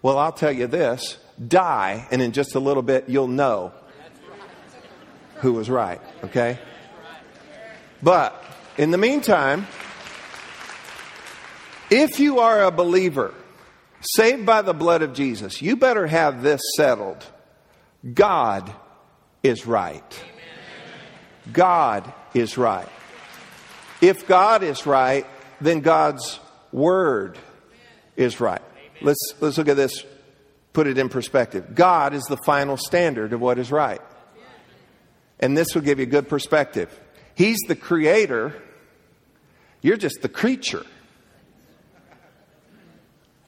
Well, 0.00 0.16
I'll 0.16 0.32
tell 0.32 0.52
you 0.52 0.66
this 0.66 1.18
die, 1.46 2.08
and 2.10 2.22
in 2.22 2.32
just 2.32 2.54
a 2.54 2.60
little 2.60 2.82
bit, 2.82 3.08
you'll 3.08 3.28
know 3.28 3.72
who 5.36 5.52
was 5.52 5.68
right, 5.68 6.00
okay? 6.24 6.58
But 8.02 8.44
in 8.76 8.90
the 8.90 8.98
meantime, 8.98 9.66
if 11.90 12.20
you 12.20 12.40
are 12.40 12.62
a 12.62 12.70
believer, 12.70 13.34
saved 14.00 14.46
by 14.46 14.62
the 14.62 14.74
blood 14.74 15.02
of 15.02 15.14
Jesus, 15.14 15.60
you 15.60 15.76
better 15.76 16.06
have 16.06 16.42
this 16.42 16.60
settled. 16.76 17.24
God 18.14 18.72
is 19.42 19.66
right. 19.66 20.24
God 21.52 22.12
is 22.34 22.58
right. 22.58 22.88
If 24.00 24.28
God 24.28 24.62
is 24.62 24.86
right, 24.86 25.26
then 25.60 25.80
God's 25.80 26.38
word 26.70 27.38
is 28.16 28.40
right. 28.40 28.62
Let's, 29.00 29.34
let's 29.40 29.58
look 29.58 29.68
at 29.68 29.76
this, 29.76 30.04
put 30.72 30.86
it 30.86 30.98
in 30.98 31.08
perspective. 31.08 31.74
God 31.74 32.14
is 32.14 32.24
the 32.24 32.36
final 32.44 32.76
standard 32.76 33.32
of 33.32 33.40
what 33.40 33.58
is 33.58 33.72
right. 33.72 34.00
And 35.40 35.56
this 35.56 35.74
will 35.74 35.82
give 35.82 35.98
you 35.98 36.06
good 36.06 36.28
perspective. 36.28 37.00
He's 37.38 37.58
the 37.68 37.76
creator, 37.76 38.52
you're 39.80 39.96
just 39.96 40.22
the 40.22 40.28
creature. 40.28 40.84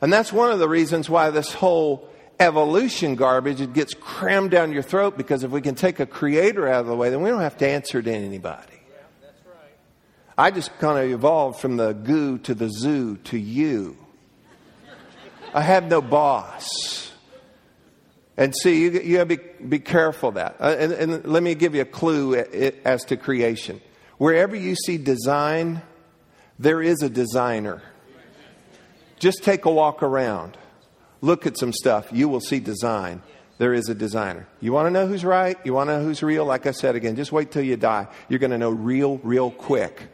And 0.01 0.13
that's 0.13 0.33
one 0.33 0.53
of 0.53 0.61
the 0.61 0.69
reasons 0.69 1.11
why 1.11 1.31
this 1.31 1.53
whole 1.53 2.09
evolution 2.39 3.17
garbage 3.17 3.61
it 3.61 3.73
gets 3.73 3.93
crammed 3.95 4.53
down 4.53 4.71
your 4.71 4.85
throat 4.85 5.17
because 5.19 5.43
if 5.43 5.51
we 5.51 5.61
can 5.61 5.75
take 5.75 5.99
a 5.99 6.07
creator 6.07 6.69
out 6.69 6.83
of 6.83 6.87
the 6.87 6.95
way, 6.95 7.11
then 7.11 7.21
we 7.21 7.31
don't 7.31 7.41
have 7.41 7.57
to 7.57 7.67
answer 7.67 8.01
to 8.01 8.13
anybody. 8.13 8.81
I 10.39 10.53
just 10.53 10.79
kind 10.79 11.05
of 11.05 11.11
evolved 11.11 11.59
from 11.59 11.77
the 11.77 11.93
goo 11.93 12.39
to 12.39 12.55
the 12.55 12.71
zoo 12.71 13.17
to 13.25 13.37
you. 13.37 13.97
I 15.53 15.63
have 15.63 15.87
no 15.87 16.01
boss. 16.01 16.69
And 18.41 18.57
see, 18.57 18.85
you, 18.85 18.91
you 18.93 19.17
got 19.19 19.29
to 19.29 19.37
be, 19.37 19.67
be 19.67 19.79
careful 19.79 20.31
of 20.31 20.37
that. 20.37 20.57
Uh, 20.59 20.75
and, 20.79 20.93
and 20.93 21.27
let 21.27 21.43
me 21.43 21.55
give 21.55 21.75
you 21.75 21.83
a 21.83 21.85
clue 21.85 22.35
as 22.37 23.05
to 23.05 23.19
creation. 23.19 23.83
Wherever 24.17 24.57
you 24.57 24.75
see 24.77 24.97
design, 24.97 25.83
there 26.59 26.81
is 26.81 27.03
a 27.03 27.11
designer. 27.11 27.83
Just 29.19 29.45
take 29.45 29.67
a 29.67 29.71
walk 29.71 30.03
around. 30.03 30.57
Look 31.21 31.47
at 31.47 31.59
some 31.59 31.75
stuff. 31.75 32.09
You 32.13 32.31
will 32.31 32.41
see 32.41 32.61
design. 32.61 33.21
There 33.59 33.75
is 33.75 33.91
a 33.91 33.95
designer. 33.95 34.49
You 34.59 34.73
want 34.73 34.87
to 34.87 34.91
know 34.91 35.07
who's 35.07 35.23
right? 35.23 35.59
You 35.63 35.75
want 35.75 35.91
to 35.91 35.99
know 35.99 36.05
who's 36.05 36.23
real? 36.23 36.47
Like 36.47 36.67
I 36.67 36.71
said 36.71 36.97
again, 36.97 37.17
just 37.17 37.33
wait 37.33 37.51
till 37.51 37.63
you 37.63 37.77
die. 37.77 38.09
You're 38.31 38.39
going 38.39 38.53
to 38.53 38.59
know 38.59 38.71
real, 38.71 39.19
real 39.19 39.51
quick. 39.51 40.09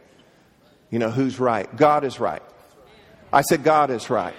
You 0.89 0.99
know 0.99 1.11
who's 1.11 1.39
right. 1.39 1.73
God 1.77 2.03
is 2.03 2.19
right. 2.19 2.43
I 3.31 3.39
said, 3.39 3.63
God 3.63 3.89
is 3.89 4.09
right 4.09 4.35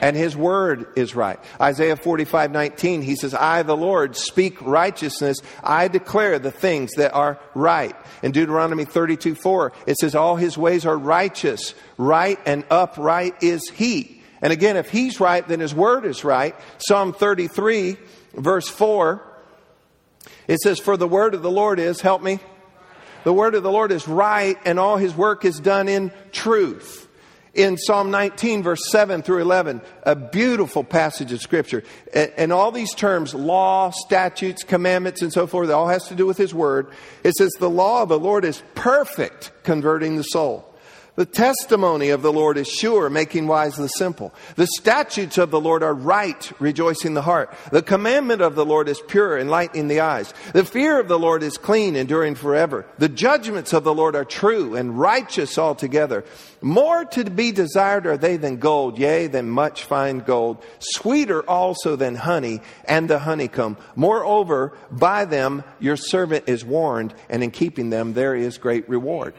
and 0.00 0.16
his 0.16 0.36
word 0.36 0.86
is 0.96 1.14
right. 1.14 1.38
Isaiah 1.60 1.96
45, 1.96 2.50
19, 2.50 3.02
he 3.02 3.16
says, 3.16 3.34
I, 3.34 3.62
the 3.62 3.76
Lord, 3.76 4.16
speak 4.16 4.60
righteousness. 4.62 5.38
I 5.62 5.88
declare 5.88 6.38
the 6.38 6.50
things 6.50 6.92
that 6.96 7.12
are 7.12 7.38
right. 7.54 7.96
In 8.22 8.32
Deuteronomy 8.32 8.84
32, 8.84 9.34
4, 9.34 9.72
it 9.86 9.96
says, 9.96 10.14
all 10.14 10.36
his 10.36 10.58
ways 10.58 10.86
are 10.86 10.96
righteous. 10.96 11.74
Right 11.96 12.38
and 12.46 12.64
upright 12.70 13.42
is 13.42 13.68
he. 13.70 14.22
And 14.42 14.52
again, 14.52 14.76
if 14.76 14.90
he's 14.90 15.18
right, 15.18 15.46
then 15.46 15.60
his 15.60 15.74
word 15.74 16.04
is 16.04 16.24
right. 16.24 16.54
Psalm 16.78 17.12
33, 17.12 17.96
verse 18.34 18.68
4, 18.68 19.22
it 20.46 20.60
says, 20.60 20.78
For 20.78 20.96
the 20.96 21.08
word 21.08 21.34
of 21.34 21.42
the 21.42 21.50
Lord 21.50 21.78
is, 21.78 22.00
help 22.00 22.22
me. 22.22 22.38
The 23.24 23.32
word 23.32 23.54
of 23.54 23.62
the 23.62 23.72
Lord 23.72 23.90
is 23.90 24.06
right, 24.06 24.56
and 24.64 24.78
all 24.78 24.98
his 24.98 25.14
work 25.14 25.44
is 25.44 25.58
done 25.58 25.88
in 25.88 26.12
truth 26.30 27.05
in 27.56 27.78
Psalm 27.78 28.10
19, 28.10 28.62
verse 28.62 28.88
7 28.90 29.22
through 29.22 29.40
11, 29.40 29.80
a 30.02 30.14
beautiful 30.14 30.84
passage 30.84 31.32
of 31.32 31.40
Scripture. 31.40 31.82
And, 32.14 32.52
all 32.52 32.70
these 32.70 32.94
terms, 32.94 33.34
law, 33.34 33.90
statutes, 33.90 34.62
commandments, 34.62 35.22
and 35.22 35.32
so 35.32 35.46
forth, 35.46 35.70
all 35.70 35.88
has 35.88 36.08
to 36.08 36.14
do 36.14 36.26
with 36.26 36.36
His 36.36 36.54
Word. 36.54 36.88
It 37.24 37.32
says, 37.34 37.50
The 37.58 37.70
law 37.70 38.02
of 38.02 38.10
the 38.10 38.18
Lord 38.18 38.44
is 38.44 38.62
perfect, 38.74 39.52
converting 39.62 40.16
the 40.16 40.22
soul. 40.22 40.65
The 41.16 41.24
testimony 41.26 42.10
of 42.10 42.20
the 42.20 42.32
Lord 42.32 42.58
is 42.58 42.68
sure, 42.68 43.08
making 43.08 43.46
wise 43.46 43.76
the 43.76 43.88
simple. 43.88 44.34
The 44.56 44.66
statutes 44.66 45.38
of 45.38 45.50
the 45.50 45.60
Lord 45.60 45.82
are 45.82 45.94
right, 45.94 46.52
rejoicing 46.60 47.14
the 47.14 47.22
heart. 47.22 47.54
The 47.72 47.82
commandment 47.82 48.42
of 48.42 48.54
the 48.54 48.66
Lord 48.66 48.86
is 48.86 49.00
pure, 49.08 49.38
enlightening 49.38 49.88
the 49.88 50.00
eyes. 50.00 50.34
The 50.52 50.64
fear 50.64 51.00
of 51.00 51.08
the 51.08 51.18
Lord 51.18 51.42
is 51.42 51.56
clean, 51.56 51.96
enduring 51.96 52.34
forever. 52.34 52.84
The 52.98 53.08
judgments 53.08 53.72
of 53.72 53.82
the 53.82 53.94
Lord 53.94 54.14
are 54.14 54.26
true 54.26 54.76
and 54.76 54.98
righteous 54.98 55.56
altogether. 55.56 56.24
More 56.60 57.06
to 57.06 57.24
be 57.24 57.50
desired 57.50 58.06
are 58.06 58.18
they 58.18 58.36
than 58.36 58.58
gold, 58.58 58.98
yea, 58.98 59.26
than 59.26 59.48
much 59.48 59.84
fine 59.84 60.18
gold. 60.18 60.62
Sweeter 60.80 61.42
also 61.48 61.96
than 61.96 62.14
honey 62.14 62.60
and 62.84 63.08
the 63.08 63.20
honeycomb. 63.20 63.78
Moreover, 63.94 64.76
by 64.90 65.24
them 65.24 65.64
your 65.80 65.96
servant 65.96 66.44
is 66.46 66.62
warned, 66.62 67.14
and 67.30 67.42
in 67.42 67.50
keeping 67.50 67.88
them 67.88 68.12
there 68.12 68.34
is 68.34 68.58
great 68.58 68.86
reward. 68.86 69.32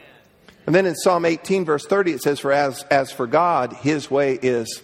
And 0.68 0.74
then 0.74 0.84
in 0.84 0.96
Psalm 0.96 1.24
18, 1.24 1.64
verse 1.64 1.86
30, 1.86 2.12
it 2.12 2.20
says, 2.20 2.40
For 2.40 2.52
as, 2.52 2.82
as 2.90 3.10
for 3.10 3.26
God, 3.26 3.72
his 3.72 4.10
way 4.10 4.34
is 4.34 4.82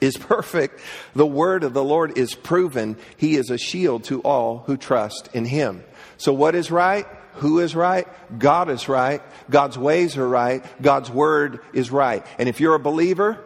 is 0.00 0.16
perfect. 0.16 0.80
The 1.14 1.24
word 1.24 1.62
of 1.62 1.74
the 1.74 1.84
Lord 1.84 2.18
is 2.18 2.34
proven. 2.34 2.96
He 3.16 3.36
is 3.36 3.50
a 3.50 3.56
shield 3.56 4.02
to 4.06 4.20
all 4.22 4.64
who 4.66 4.76
trust 4.76 5.28
in 5.32 5.44
him. 5.44 5.84
So 6.16 6.32
what 6.32 6.56
is 6.56 6.72
right? 6.72 7.06
Who 7.34 7.60
is 7.60 7.76
right? 7.76 8.08
God 8.36 8.68
is 8.68 8.88
right. 8.88 9.22
God's 9.48 9.78
ways 9.78 10.16
are 10.16 10.28
right. 10.28 10.64
God's 10.82 11.08
word 11.08 11.60
is 11.72 11.92
right. 11.92 12.26
And 12.36 12.48
if 12.48 12.58
you're 12.58 12.74
a 12.74 12.80
believer, 12.80 13.38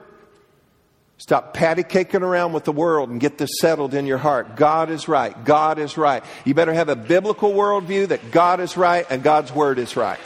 Stop 1.20 1.52
patty 1.52 1.82
caking 1.82 2.22
around 2.22 2.52
with 2.52 2.62
the 2.62 2.70
world 2.70 3.10
and 3.10 3.20
get 3.20 3.38
this 3.38 3.50
settled 3.60 3.92
in 3.92 4.06
your 4.06 4.18
heart. 4.18 4.54
God 4.54 4.88
is 4.88 5.08
right. 5.08 5.34
God 5.44 5.80
is 5.80 5.98
right. 5.98 6.22
You 6.44 6.54
better 6.54 6.72
have 6.72 6.88
a 6.88 6.94
biblical 6.94 7.52
worldview 7.52 8.08
that 8.08 8.30
God 8.30 8.60
is 8.60 8.76
right 8.76 9.04
and 9.10 9.20
God's 9.20 9.52
word 9.52 9.80
is 9.80 9.96
right. 9.96 10.20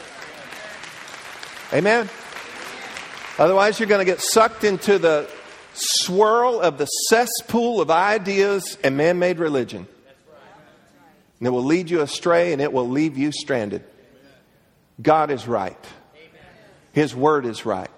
Amen? 1.72 2.08
Otherwise, 3.38 3.80
you're 3.80 3.88
going 3.88 4.04
to 4.04 4.11
get 4.11 4.20
sucked 4.20 4.62
into 4.62 4.98
the 4.98 5.28
swirl 5.74 6.61
of 6.61 6.76
the 6.76 6.85
cesspool 6.85 7.80
of 7.80 7.90
ideas 7.90 8.76
and 8.85 8.96
man 8.96 9.18
made 9.18 9.38
religion. 9.38 9.87
And 11.38 11.46
it 11.46 11.50
will 11.50 11.64
lead 11.64 11.90
you 11.90 12.02
astray 12.02 12.52
and 12.52 12.61
it 12.61 12.72
will 12.72 12.88
leave 12.88 13.16
you 13.16 13.32
stranded. 13.32 13.82
God 15.00 15.30
is 15.30 15.48
right. 15.48 15.78
His 16.92 17.16
word 17.16 17.46
is 17.46 17.64
right. 17.64 17.90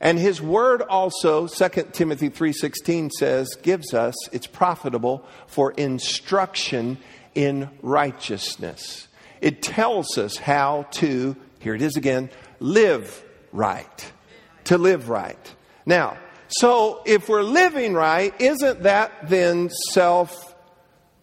And 0.00 0.18
his 0.18 0.42
word 0.42 0.82
also, 0.82 1.46
2 1.46 1.68
Timothy 1.92 2.30
3:16 2.30 3.10
says, 3.10 3.54
gives 3.62 3.94
us 3.94 4.14
it's 4.32 4.46
profitable 4.46 5.24
for 5.46 5.72
instruction 5.72 6.98
in 7.34 7.70
righteousness. 7.80 9.08
It 9.40 9.62
tells 9.62 10.18
us 10.18 10.36
how 10.36 10.86
to 10.92 11.36
here 11.60 11.74
it 11.74 11.82
is 11.82 11.96
again 11.96 12.30
live 12.58 13.22
right. 13.52 14.12
To 14.64 14.78
live 14.78 15.08
right. 15.08 15.54
Now, 15.86 16.18
so 16.48 17.02
if 17.06 17.28
we're 17.28 17.42
living 17.42 17.94
right, 17.94 18.38
isn't 18.40 18.82
that 18.82 19.28
then 19.28 19.70
self 19.90 20.54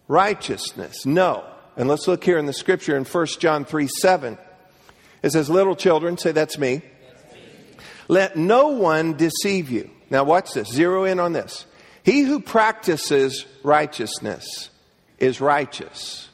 righteousness? 0.06 1.04
No. 1.04 1.44
And 1.76 1.88
let's 1.88 2.08
look 2.08 2.24
here 2.24 2.38
in 2.38 2.46
the 2.46 2.52
scripture 2.52 2.96
in 2.96 3.04
1 3.04 3.26
John 3.38 3.64
3 3.64 3.86
7. 3.86 4.38
It 5.22 5.30
says, 5.30 5.50
Little 5.50 5.76
children, 5.76 6.16
say 6.16 6.32
that's 6.32 6.58
me. 6.58 6.82
Let 8.08 8.36
no 8.36 8.68
one 8.68 9.14
deceive 9.14 9.70
you. 9.70 9.90
now 10.08 10.24
watch 10.24 10.52
this, 10.54 10.68
zero 10.68 11.04
in 11.04 11.20
on 11.20 11.34
this. 11.34 11.66
He 12.02 12.22
who 12.22 12.40
practices 12.40 13.44
righteousness 13.62 14.70
is 15.18 15.40
righteous, 15.42 16.28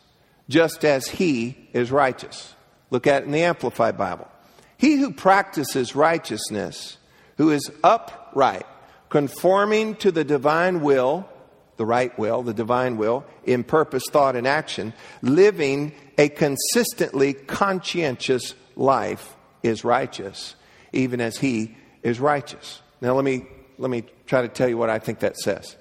just 0.48 0.84
as 0.84 1.08
he 1.08 1.68
is 1.72 1.90
righteous. 1.90 2.53
Look 2.94 3.08
at 3.08 3.22
it 3.22 3.26
in 3.26 3.32
the 3.32 3.42
Amplified 3.42 3.98
Bible. 3.98 4.28
He 4.76 4.94
who 4.94 5.12
practices 5.12 5.96
righteousness, 5.96 6.96
who 7.38 7.50
is 7.50 7.68
upright, 7.82 8.66
conforming 9.08 9.96
to 9.96 10.12
the 10.12 10.22
divine 10.22 10.80
will, 10.80 11.28
the 11.76 11.84
right 11.84 12.16
will, 12.16 12.44
the 12.44 12.54
divine 12.54 12.96
will, 12.96 13.24
in 13.42 13.64
purpose, 13.64 14.04
thought, 14.12 14.36
and 14.36 14.46
action, 14.46 14.94
living 15.22 15.92
a 16.18 16.28
consistently 16.28 17.32
conscientious 17.32 18.54
life 18.76 19.34
is 19.64 19.82
righteous, 19.82 20.54
even 20.92 21.20
as 21.20 21.36
he 21.36 21.76
is 22.04 22.20
righteous. 22.20 22.80
Now 23.00 23.16
let 23.16 23.24
me 23.24 23.44
let 23.76 23.90
me 23.90 24.04
try 24.26 24.42
to 24.42 24.48
tell 24.48 24.68
you 24.68 24.78
what 24.78 24.88
I 24.88 25.00
think 25.00 25.18
that 25.18 25.36
says. 25.36 25.74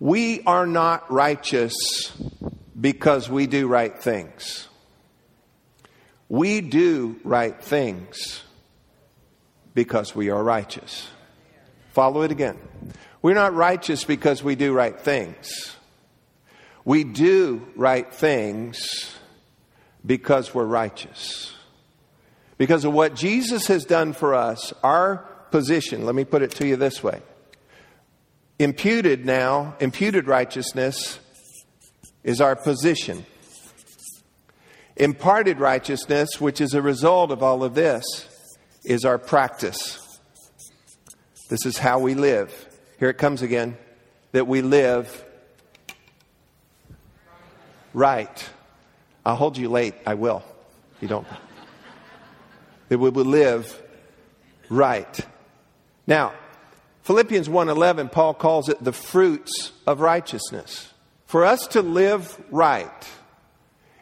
We 0.00 0.42
are 0.42 0.66
not 0.66 1.10
righteous 1.10 2.12
because 2.78 3.30
we 3.30 3.46
do 3.46 3.68
right 3.68 3.98
things. 3.98 4.68
We 6.32 6.62
do 6.62 7.20
right 7.24 7.62
things 7.62 8.42
because 9.74 10.14
we 10.14 10.30
are 10.30 10.42
righteous. 10.42 11.10
Follow 11.90 12.22
it 12.22 12.30
again. 12.30 12.56
We're 13.20 13.34
not 13.34 13.52
righteous 13.52 14.04
because 14.04 14.42
we 14.42 14.54
do 14.54 14.72
right 14.72 14.98
things. 14.98 15.76
We 16.86 17.04
do 17.04 17.68
right 17.76 18.10
things 18.10 19.14
because 20.06 20.54
we're 20.54 20.64
righteous. 20.64 21.52
Because 22.56 22.86
of 22.86 22.94
what 22.94 23.14
Jesus 23.14 23.66
has 23.66 23.84
done 23.84 24.14
for 24.14 24.34
us, 24.34 24.72
our 24.82 25.18
position, 25.50 26.06
let 26.06 26.14
me 26.14 26.24
put 26.24 26.40
it 26.40 26.52
to 26.52 26.66
you 26.66 26.76
this 26.76 27.02
way. 27.02 27.20
Imputed 28.58 29.26
now, 29.26 29.76
imputed 29.80 30.26
righteousness 30.26 31.18
is 32.24 32.40
our 32.40 32.56
position. 32.56 33.26
Imparted 34.96 35.58
righteousness, 35.58 36.40
which 36.40 36.60
is 36.60 36.74
a 36.74 36.82
result 36.82 37.30
of 37.30 37.42
all 37.42 37.64
of 37.64 37.74
this, 37.74 38.04
is 38.84 39.04
our 39.04 39.18
practice. 39.18 39.98
This 41.48 41.66
is 41.66 41.78
how 41.78 41.98
we 41.98 42.14
live. 42.14 42.68
Here 42.98 43.08
it 43.08 43.18
comes 43.18 43.42
again 43.42 43.76
that 44.32 44.46
we 44.46 44.62
live 44.62 45.24
right. 47.94 48.50
I'll 49.24 49.36
hold 49.36 49.56
you 49.56 49.68
late. 49.68 49.94
I 50.06 50.14
will. 50.14 50.42
You 51.00 51.08
don't. 51.08 51.26
That 52.88 52.98
we 52.98 53.10
will 53.10 53.24
live 53.24 53.80
right. 54.68 55.20
Now, 56.06 56.32
Philippians 57.02 57.48
1:11 57.48 58.10
Paul 58.10 58.34
calls 58.34 58.68
it 58.68 58.82
the 58.82 58.92
fruits 58.92 59.72
of 59.86 60.00
righteousness. 60.00 60.92
For 61.26 61.44
us 61.44 61.66
to 61.68 61.82
live 61.82 62.40
right, 62.50 63.08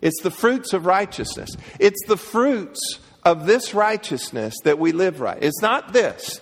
it's 0.00 0.22
the 0.22 0.30
fruits 0.30 0.72
of 0.72 0.86
righteousness. 0.86 1.50
It's 1.78 2.04
the 2.06 2.16
fruits 2.16 2.98
of 3.24 3.46
this 3.46 3.74
righteousness 3.74 4.54
that 4.64 4.78
we 4.78 4.92
live 4.92 5.20
right. 5.20 5.42
It's 5.42 5.60
not 5.60 5.92
this 5.92 6.40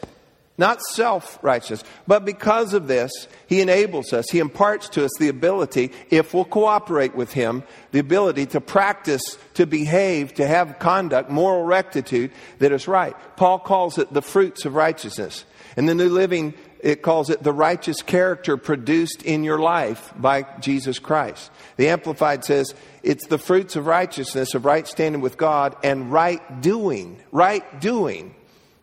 not 0.59 0.83
self 0.83 1.39
righteous, 1.41 1.85
but 2.09 2.25
because 2.25 2.75
of 2.75 2.89
this, 2.89 3.13
He 3.47 3.61
enables 3.61 4.13
us, 4.13 4.29
He 4.29 4.41
imparts 4.41 4.89
to 4.91 5.05
us 5.05 5.11
the 5.19 5.29
ability, 5.29 5.93
if 6.11 6.35
we'll 6.35 6.45
cooperate 6.45 7.15
with 7.15 7.33
Him, 7.33 7.63
the 7.93 8.01
ability 8.01 8.47
to 8.47 8.61
practice, 8.61 9.23
to 9.55 9.67
behave, 9.67 10.35
to 10.35 10.47
have 10.47 10.81
conduct, 10.81 11.31
moral 11.31 11.63
rectitude 11.63 12.33
that 12.59 12.73
is 12.73 12.89
right. 12.89 13.15
Paul 13.37 13.61
calls 13.61 13.99
it 13.99 14.13
the 14.13 14.21
fruits 14.21 14.65
of 14.65 14.75
righteousness. 14.75 15.45
In 15.77 15.87
the 15.87 15.95
New 15.95 16.09
Living, 16.09 16.55
it 16.81 17.03
calls 17.03 17.31
it 17.31 17.43
the 17.43 17.53
righteous 17.53 18.03
character 18.03 18.57
produced 18.57 19.23
in 19.23 19.45
your 19.45 19.59
life 19.59 20.13
by 20.17 20.47
Jesus 20.61 20.99
Christ. 20.99 21.51
The 21.77 21.89
Amplified 21.89 22.45
says 22.45 22.75
it's 23.03 23.27
the 23.27 23.39
fruits 23.39 23.77
of 23.77 23.87
righteousness, 23.87 24.55
of 24.55 24.65
right 24.65 24.87
standing 24.87 25.21
with 25.21 25.37
God, 25.37 25.77
and 25.83 26.13
right 26.13 26.61
doing. 26.61 27.21
Right 27.33 27.81
doing 27.81 28.35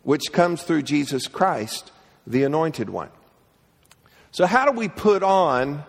which 0.05 0.31
comes 0.31 0.61
through 0.61 0.83
Jesus 0.83 1.27
Christ, 1.27 1.91
the 2.27 2.43
anointed 2.43 2.89
one. 2.89 3.09
So, 4.31 4.45
how 4.45 4.65
do 4.65 4.77
we 4.77 4.87
put 4.87 5.23
on 5.23 5.83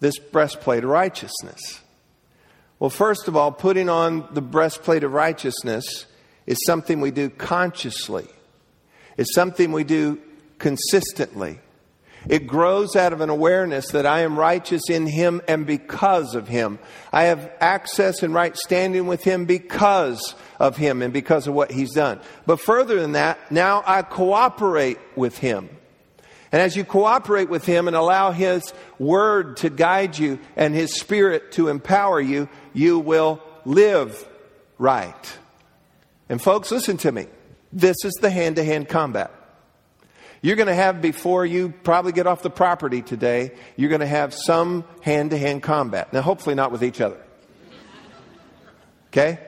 this 0.00 0.18
breastplate 0.18 0.84
of 0.84 0.90
righteousness? 0.90 1.80
Well, 2.78 2.90
first 2.90 3.28
of 3.28 3.36
all, 3.36 3.52
putting 3.52 3.90
on 3.90 4.26
the 4.32 4.40
breastplate 4.40 5.04
of 5.04 5.12
righteousness 5.12 6.06
is 6.46 6.56
something 6.64 7.00
we 7.00 7.10
do 7.10 7.28
consciously, 7.28 8.26
it's 9.18 9.34
something 9.34 9.70
we 9.70 9.84
do 9.84 10.18
consistently. 10.58 11.60
It 12.28 12.46
grows 12.46 12.96
out 12.96 13.12
of 13.12 13.20
an 13.20 13.30
awareness 13.30 13.92
that 13.92 14.04
I 14.04 14.20
am 14.20 14.38
righteous 14.38 14.90
in 14.90 15.06
Him 15.06 15.40
and 15.46 15.66
because 15.66 16.34
of 16.34 16.48
Him. 16.48 16.78
I 17.12 17.24
have 17.24 17.50
access 17.60 18.22
and 18.22 18.34
right 18.34 18.56
standing 18.56 19.06
with 19.06 19.22
Him 19.22 19.44
because 19.44 20.34
of 20.58 20.76
Him 20.76 21.00
and 21.00 21.12
because 21.12 21.46
of 21.46 21.54
what 21.54 21.70
He's 21.70 21.94
done. 21.94 22.20
But 22.44 22.60
further 22.60 23.00
than 23.00 23.12
that, 23.12 23.50
now 23.50 23.82
I 23.86 24.02
cooperate 24.02 24.98
with 25.16 25.38
Him. 25.38 25.70
And 26.50 26.60
as 26.60 26.76
you 26.76 26.84
cooperate 26.84 27.48
with 27.48 27.64
Him 27.64 27.88
and 27.88 27.96
allow 27.96 28.32
His 28.32 28.72
Word 28.98 29.58
to 29.58 29.70
guide 29.70 30.18
you 30.18 30.38
and 30.56 30.74
His 30.74 30.98
Spirit 30.98 31.52
to 31.52 31.68
empower 31.68 32.20
you, 32.20 32.48
you 32.72 32.98
will 32.98 33.40
live 33.64 34.26
right. 34.76 35.38
And 36.28 36.42
folks, 36.42 36.70
listen 36.70 36.96
to 36.98 37.12
me. 37.12 37.26
This 37.72 37.96
is 38.04 38.14
the 38.14 38.30
hand 38.30 38.56
to 38.56 38.64
hand 38.64 38.88
combat. 38.88 39.30
You're 40.40 40.56
going 40.56 40.68
to 40.68 40.74
have 40.74 41.02
before 41.02 41.44
you 41.44 41.70
probably 41.82 42.12
get 42.12 42.26
off 42.26 42.42
the 42.42 42.50
property 42.50 43.02
today, 43.02 43.52
you're 43.76 43.88
going 43.88 44.00
to 44.00 44.06
have 44.06 44.32
some 44.32 44.84
hand 45.02 45.30
to 45.30 45.38
hand 45.38 45.62
combat. 45.62 46.12
Now, 46.12 46.22
hopefully, 46.22 46.54
not 46.54 46.70
with 46.70 46.84
each 46.84 47.00
other. 47.00 47.20
Okay? 49.08 49.38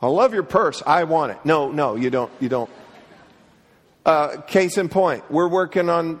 I 0.00 0.06
love 0.06 0.34
your 0.34 0.42
purse. 0.42 0.82
I 0.86 1.04
want 1.04 1.32
it. 1.32 1.38
No, 1.44 1.70
no, 1.70 1.96
you 1.96 2.10
don't. 2.10 2.30
You 2.38 2.48
don't. 2.48 2.70
Uh, 4.04 4.40
case 4.42 4.78
in 4.78 4.88
point, 4.88 5.28
we're 5.30 5.48
working 5.48 5.88
on 5.88 6.20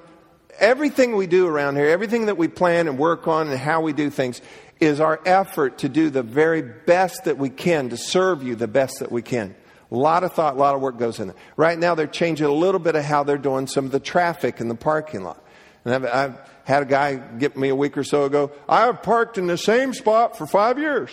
everything 0.58 1.14
we 1.14 1.26
do 1.28 1.46
around 1.46 1.76
here, 1.76 1.86
everything 1.86 2.26
that 2.26 2.36
we 2.36 2.48
plan 2.48 2.88
and 2.88 2.98
work 2.98 3.28
on 3.28 3.48
and 3.48 3.58
how 3.58 3.80
we 3.80 3.92
do 3.92 4.10
things 4.10 4.40
is 4.80 5.00
our 5.00 5.20
effort 5.24 5.78
to 5.78 5.88
do 5.88 6.10
the 6.10 6.22
very 6.22 6.62
best 6.62 7.24
that 7.24 7.38
we 7.38 7.48
can 7.48 7.90
to 7.90 7.96
serve 7.96 8.42
you 8.42 8.56
the 8.56 8.66
best 8.66 8.98
that 8.98 9.12
we 9.12 9.22
can. 9.22 9.54
A 9.96 9.98
lot 9.98 10.24
of 10.24 10.32
thought, 10.34 10.56
a 10.56 10.58
lot 10.58 10.74
of 10.74 10.82
work 10.82 10.98
goes 10.98 11.20
in 11.20 11.28
there. 11.28 11.36
Right 11.56 11.78
now, 11.78 11.94
they're 11.94 12.06
changing 12.06 12.46
a 12.46 12.52
little 12.52 12.78
bit 12.78 12.96
of 12.96 13.04
how 13.04 13.24
they're 13.24 13.38
doing 13.38 13.66
some 13.66 13.86
of 13.86 13.92
the 13.92 13.98
traffic 13.98 14.60
in 14.60 14.68
the 14.68 14.74
parking 14.74 15.22
lot. 15.22 15.42
And 15.86 15.94
I've, 15.94 16.04
I've 16.04 16.50
had 16.64 16.82
a 16.82 16.84
guy 16.84 17.14
get 17.14 17.56
me 17.56 17.70
a 17.70 17.74
week 17.74 17.96
or 17.96 18.04
so 18.04 18.24
ago. 18.24 18.52
I 18.68 18.82
have 18.82 19.02
parked 19.02 19.38
in 19.38 19.46
the 19.46 19.56
same 19.56 19.94
spot 19.94 20.36
for 20.36 20.46
five 20.46 20.78
years. 20.78 21.10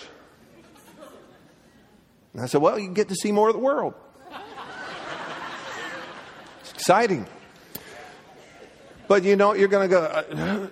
And 2.33 2.41
I 2.41 2.47
said, 2.47 2.61
Well, 2.61 2.77
you 2.77 2.89
get 2.89 3.07
to 3.07 3.15
see 3.15 3.31
more 3.31 3.47
of 3.47 3.55
the 3.55 3.61
world. 3.61 3.93
It's 6.59 6.73
exciting. 6.73 7.25
But 9.07 9.23
you 9.23 9.37
know, 9.37 9.53
you're 9.53 9.69
going 9.69 9.89
to 9.89 9.95
go, 9.95 10.03
uh, 10.03 10.67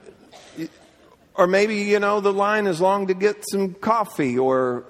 or 1.35 1.47
maybe, 1.47 1.77
you 1.77 1.99
know, 2.01 2.19
the 2.19 2.33
line 2.33 2.67
is 2.67 2.81
long 2.81 3.07
to 3.07 3.13
get 3.13 3.45
some 3.49 3.73
coffee 3.73 4.37
or 4.37 4.83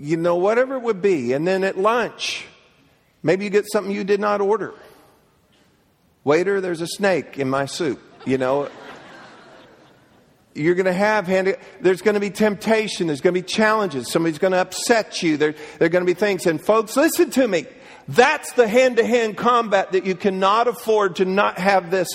you 0.00 0.16
know, 0.16 0.36
whatever 0.36 0.76
it 0.76 0.82
would 0.82 1.02
be. 1.02 1.32
And 1.32 1.46
then 1.46 1.62
at 1.62 1.76
lunch, 1.78 2.46
maybe 3.22 3.44
you 3.44 3.50
get 3.50 3.66
something 3.70 3.92
you 3.92 4.04
did 4.04 4.20
not 4.20 4.40
order. 4.40 4.74
Waiter, 6.24 6.60
there's 6.60 6.80
a 6.80 6.86
snake 6.86 7.38
in 7.38 7.50
my 7.50 7.66
soup. 7.66 8.00
You 8.24 8.38
know, 8.38 8.70
you're 10.54 10.74
going 10.74 10.86
to 10.86 10.92
have 10.92 11.26
hand, 11.26 11.56
there's 11.80 12.02
going 12.02 12.14
to 12.14 12.20
be 12.20 12.30
temptation, 12.30 13.06
there's 13.06 13.20
going 13.20 13.34
to 13.34 13.40
be 13.40 13.46
challenges, 13.46 14.10
somebody's 14.10 14.38
going 14.38 14.52
to 14.52 14.58
upset 14.58 15.22
you, 15.22 15.36
there, 15.36 15.54
there 15.78 15.86
are 15.86 15.90
going 15.90 16.04
to 16.04 16.12
be 16.12 16.18
things. 16.18 16.46
And 16.46 16.62
folks, 16.62 16.96
listen 16.96 17.30
to 17.30 17.46
me. 17.46 17.66
That's 18.08 18.52
the 18.52 18.66
hand 18.66 18.96
to 18.96 19.06
hand 19.06 19.36
combat 19.36 19.92
that 19.92 20.04
you 20.04 20.14
cannot 20.14 20.66
afford 20.66 21.16
to 21.16 21.24
not 21.24 21.58
have 21.58 21.90
this 21.90 22.08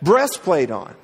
breastplate 0.00 0.70
on. 0.70 0.94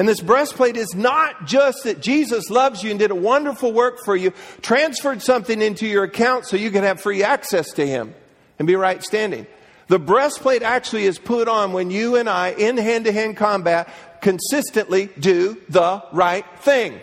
And 0.00 0.08
this 0.08 0.22
breastplate 0.22 0.78
is 0.78 0.94
not 0.94 1.44
just 1.44 1.84
that 1.84 2.00
Jesus 2.00 2.48
loves 2.48 2.82
you 2.82 2.88
and 2.88 2.98
did 2.98 3.10
a 3.10 3.14
wonderful 3.14 3.70
work 3.70 3.98
for 4.02 4.16
you, 4.16 4.32
transferred 4.62 5.20
something 5.20 5.60
into 5.60 5.86
your 5.86 6.04
account 6.04 6.46
so 6.46 6.56
you 6.56 6.70
can 6.70 6.84
have 6.84 7.02
free 7.02 7.22
access 7.22 7.70
to 7.72 7.86
Him 7.86 8.14
and 8.58 8.66
be 8.66 8.76
right 8.76 9.02
standing. 9.04 9.46
The 9.88 9.98
breastplate 9.98 10.62
actually 10.62 11.04
is 11.04 11.18
put 11.18 11.48
on 11.48 11.74
when 11.74 11.90
you 11.90 12.16
and 12.16 12.30
I, 12.30 12.52
in 12.52 12.78
hand 12.78 13.04
to 13.04 13.12
hand 13.12 13.36
combat, 13.36 13.90
consistently 14.22 15.10
do 15.18 15.58
the 15.68 16.02
right 16.12 16.46
thing. 16.60 16.98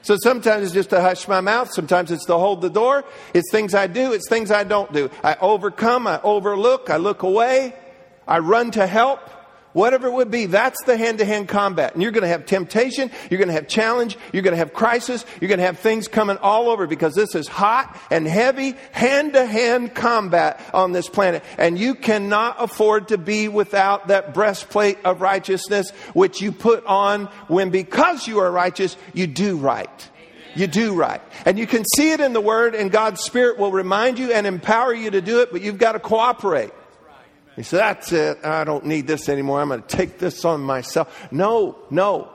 So 0.00 0.16
sometimes 0.22 0.64
it's 0.64 0.72
just 0.72 0.88
to 0.90 1.02
hush 1.02 1.28
my 1.28 1.42
mouth. 1.42 1.74
Sometimes 1.74 2.10
it's 2.10 2.24
to 2.24 2.38
hold 2.38 2.62
the 2.62 2.70
door. 2.70 3.04
It's 3.34 3.52
things 3.52 3.74
I 3.74 3.86
do. 3.86 4.14
It's 4.14 4.30
things 4.30 4.50
I 4.50 4.64
don't 4.64 4.90
do. 4.94 5.10
I 5.22 5.34
overcome. 5.42 6.06
I 6.06 6.22
overlook. 6.22 6.88
I 6.88 6.96
look 6.96 7.22
away. 7.22 7.74
I 8.26 8.38
run 8.38 8.70
to 8.70 8.86
help. 8.86 9.20
Whatever 9.72 10.08
it 10.08 10.12
would 10.12 10.30
be, 10.30 10.46
that's 10.46 10.82
the 10.84 10.98
hand 10.98 11.18
to 11.18 11.24
hand 11.24 11.48
combat. 11.48 11.94
And 11.94 12.02
you're 12.02 12.12
going 12.12 12.22
to 12.22 12.28
have 12.28 12.44
temptation, 12.44 13.10
you're 13.30 13.38
going 13.38 13.48
to 13.48 13.54
have 13.54 13.68
challenge, 13.68 14.18
you're 14.32 14.42
going 14.42 14.52
to 14.52 14.58
have 14.58 14.74
crisis, 14.74 15.24
you're 15.40 15.48
going 15.48 15.60
to 15.60 15.64
have 15.64 15.78
things 15.78 16.08
coming 16.08 16.36
all 16.38 16.68
over 16.68 16.86
because 16.86 17.14
this 17.14 17.34
is 17.34 17.48
hot 17.48 17.98
and 18.10 18.26
heavy 18.26 18.74
hand 18.90 19.32
to 19.32 19.46
hand 19.46 19.94
combat 19.94 20.60
on 20.74 20.92
this 20.92 21.08
planet. 21.08 21.42
And 21.56 21.78
you 21.78 21.94
cannot 21.94 22.56
afford 22.58 23.08
to 23.08 23.18
be 23.18 23.48
without 23.48 24.08
that 24.08 24.34
breastplate 24.34 24.98
of 25.04 25.22
righteousness, 25.22 25.90
which 26.12 26.42
you 26.42 26.52
put 26.52 26.84
on 26.84 27.26
when 27.48 27.70
because 27.70 28.28
you 28.28 28.40
are 28.40 28.50
righteous, 28.50 28.96
you 29.14 29.26
do 29.26 29.56
right. 29.56 30.08
You 30.54 30.66
do 30.66 30.94
right. 30.94 31.22
And 31.46 31.58
you 31.58 31.66
can 31.66 31.82
see 31.96 32.12
it 32.12 32.20
in 32.20 32.34
the 32.34 32.40
Word, 32.40 32.74
and 32.74 32.90
God's 32.90 33.22
Spirit 33.22 33.58
will 33.58 33.72
remind 33.72 34.18
you 34.18 34.32
and 34.32 34.46
empower 34.46 34.92
you 34.92 35.10
to 35.10 35.22
do 35.22 35.40
it, 35.40 35.50
but 35.50 35.62
you've 35.62 35.78
got 35.78 35.92
to 35.92 35.98
cooperate. 35.98 36.72
He 37.56 37.62
said, 37.62 37.80
That's 37.80 38.12
it. 38.12 38.44
I 38.44 38.64
don't 38.64 38.86
need 38.86 39.06
this 39.06 39.28
anymore. 39.28 39.60
I'm 39.60 39.68
going 39.68 39.82
to 39.82 39.88
take 39.88 40.18
this 40.18 40.44
on 40.44 40.60
myself. 40.60 41.32
No, 41.32 41.78
no. 41.90 42.30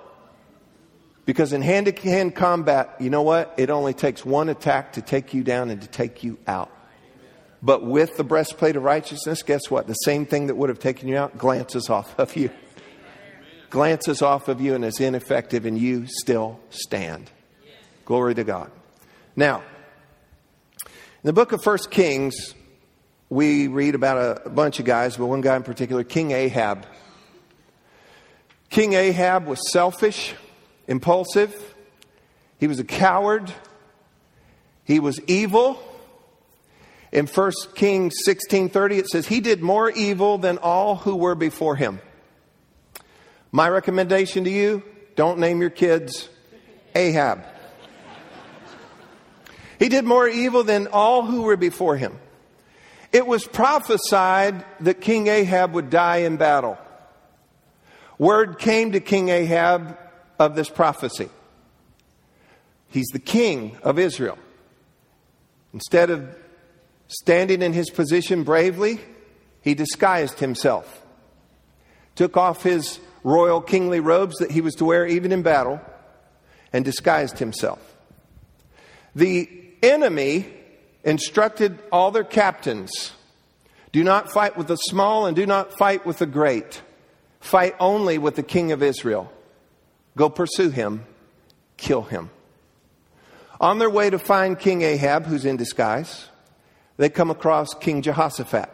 Because 1.26 1.52
in 1.52 1.62
hand 1.62 1.88
to 1.88 2.02
hand 2.10 2.36
combat, 2.36 2.96
you 3.00 3.10
know 3.10 3.22
what? 3.22 3.54
It 3.58 3.70
only 3.70 3.94
takes 3.94 4.26
one 4.26 4.48
attack 4.48 4.94
to 4.94 5.02
take 5.02 5.34
you 5.34 5.44
down 5.44 5.70
and 5.70 5.82
to 5.82 5.88
take 5.88 6.24
you 6.24 6.38
out. 6.48 6.72
But 7.62 7.84
with 7.84 8.16
the 8.18 8.24
breastplate 8.24 8.76
of 8.76 8.84
righteousness, 8.84 9.42
guess 9.44 9.70
what? 9.70 9.88
The 9.88 9.94
same 9.94 10.26
thing 10.26 10.48
that 10.48 10.56
would 10.56 10.70
have 10.70 10.80
taken 10.80 11.10
you 11.10 11.18
out 11.18 11.38
glances 11.38 11.90
off 11.90 12.18
of 12.20 12.36
you. 12.36 12.50
Glances 13.70 14.22
off 14.22 14.48
of 14.48 14.62
you 14.62 14.76
and 14.76 14.86
is 14.86 15.02
ineffective, 15.02 15.66
and 15.66 15.78
you 15.78 16.06
still 16.08 16.60
stand. 16.70 17.30
Glory 18.06 18.34
to 18.36 18.46
God. 18.46 18.72
Now, 19.36 19.64
in 20.86 21.24
the 21.24 21.34
book 21.34 21.52
of 21.52 21.62
First 21.62 21.92
Kings, 21.92 22.56
we 23.30 23.68
read 23.68 23.96
about 23.96 24.46
a, 24.46 24.50
bunch 24.50 24.80
of 24.80 24.86
guys, 24.86 25.18
but 25.18 25.26
one 25.26 25.42
guy 25.42 25.56
in 25.56 25.64
particular, 25.64 26.04
King 26.04 26.32
Ahab. 26.32 26.86
King 28.70 28.94
Ahab 28.94 29.46
was 29.48 29.72
selfish, 29.72 30.34
impulsive, 30.88 31.76
he 32.60 32.68
was 32.68 32.80
a 32.80 32.84
coward, 32.84 33.52
he 34.84 35.00
was 35.00 35.20
evil. 35.28 35.82
In 37.12 37.26
1 37.26 37.52
Kings 37.76 38.16
16:30 38.28 38.98
it 38.98 39.08
says 39.08 39.28
he 39.28 39.40
did 39.40 39.62
more 39.62 39.90
evil 39.90 40.38
than 40.38 40.58
all 40.58 40.96
who 40.96 41.16
were 41.16 41.36
before 41.36 41.76
him. 41.76 42.00
My 43.52 43.70
recommendation 43.70 44.44
to 44.44 44.50
you, 44.50 44.84
don't 45.16 45.40
name 45.40 45.62
your 45.62 45.70
kids 45.70 46.30
Ahab. 46.96 47.46
He 49.80 49.90
did 49.90 50.06
more 50.06 50.28
evil 50.28 50.64
than 50.64 50.88
all 50.88 51.26
who 51.26 51.44
were 51.44 51.56
before 51.56 51.96
him. 51.96 52.20
It 53.12 53.26
was 53.26 53.46
prophesied 53.46 54.66
that 54.82 55.02
King 55.02 55.28
Ahab 55.28 55.74
would 55.74 55.90
die 55.90 56.18
in 56.18 56.38
battle. 56.38 56.78
Word 58.18 58.60
came 58.60 58.92
to 58.94 59.00
King 59.00 59.30
Ahab 59.30 59.98
of 60.40 60.56
this 60.56 60.70
prophecy. 60.70 61.30
He's 62.90 63.08
the 63.08 63.20
king 63.20 63.78
of 63.84 64.00
Israel. 64.00 64.38
Instead 65.74 66.10
of 66.10 66.36
standing 67.08 67.62
in 67.62 67.74
his 67.74 67.90
position 67.90 68.44
bravely, 68.44 69.00
he 69.62 69.74
disguised 69.74 70.40
himself, 70.40 71.04
took 72.16 72.38
off 72.38 72.64
his 72.64 73.00
royal 73.24 73.62
kingly 73.62 74.00
robes 74.00 74.38
that 74.38 74.52
he 74.52 74.62
was 74.62 74.76
to 74.76 74.86
wear 74.86 75.06
even 75.06 75.32
in 75.32 75.42
battle, 75.42 75.82
and 76.74 76.84
disguised 76.86 77.40
himself. 77.40 77.96
The 79.16 79.50
enemy 79.84 80.46
instructed 81.08 81.80
all 81.92 82.12
their 82.12 82.24
captains 82.24 83.14
do 83.92 84.04
not 84.04 84.32
fight 84.32 84.58
with 84.58 84.68
the 84.68 84.76
small 84.76 85.26
and 85.26 85.36
do 85.36 85.46
not 85.46 85.76
fight 85.76 86.06
with 86.06 86.20
the 86.20 86.26
great. 86.26 86.82
Fight 87.40 87.76
only 87.80 88.18
with 88.18 88.36
the 88.36 88.44
king 88.44 88.72
of 88.72 88.84
Israel. 88.84 89.32
Go 90.16 90.30
pursue 90.30 90.70
him, 90.70 91.06
kill 91.78 92.04
him. 92.04 92.30
On 93.60 93.80
their 93.80 93.90
way 93.90 94.10
to 94.10 94.20
find 94.20 94.60
King 94.60 94.82
Ahab, 94.82 95.26
who's 95.26 95.46
in 95.46 95.58
disguise, 95.58 96.28
they 96.98 97.10
come 97.10 97.32
across 97.32 97.74
King 97.74 98.02
Jehoshaphat. 98.02 98.70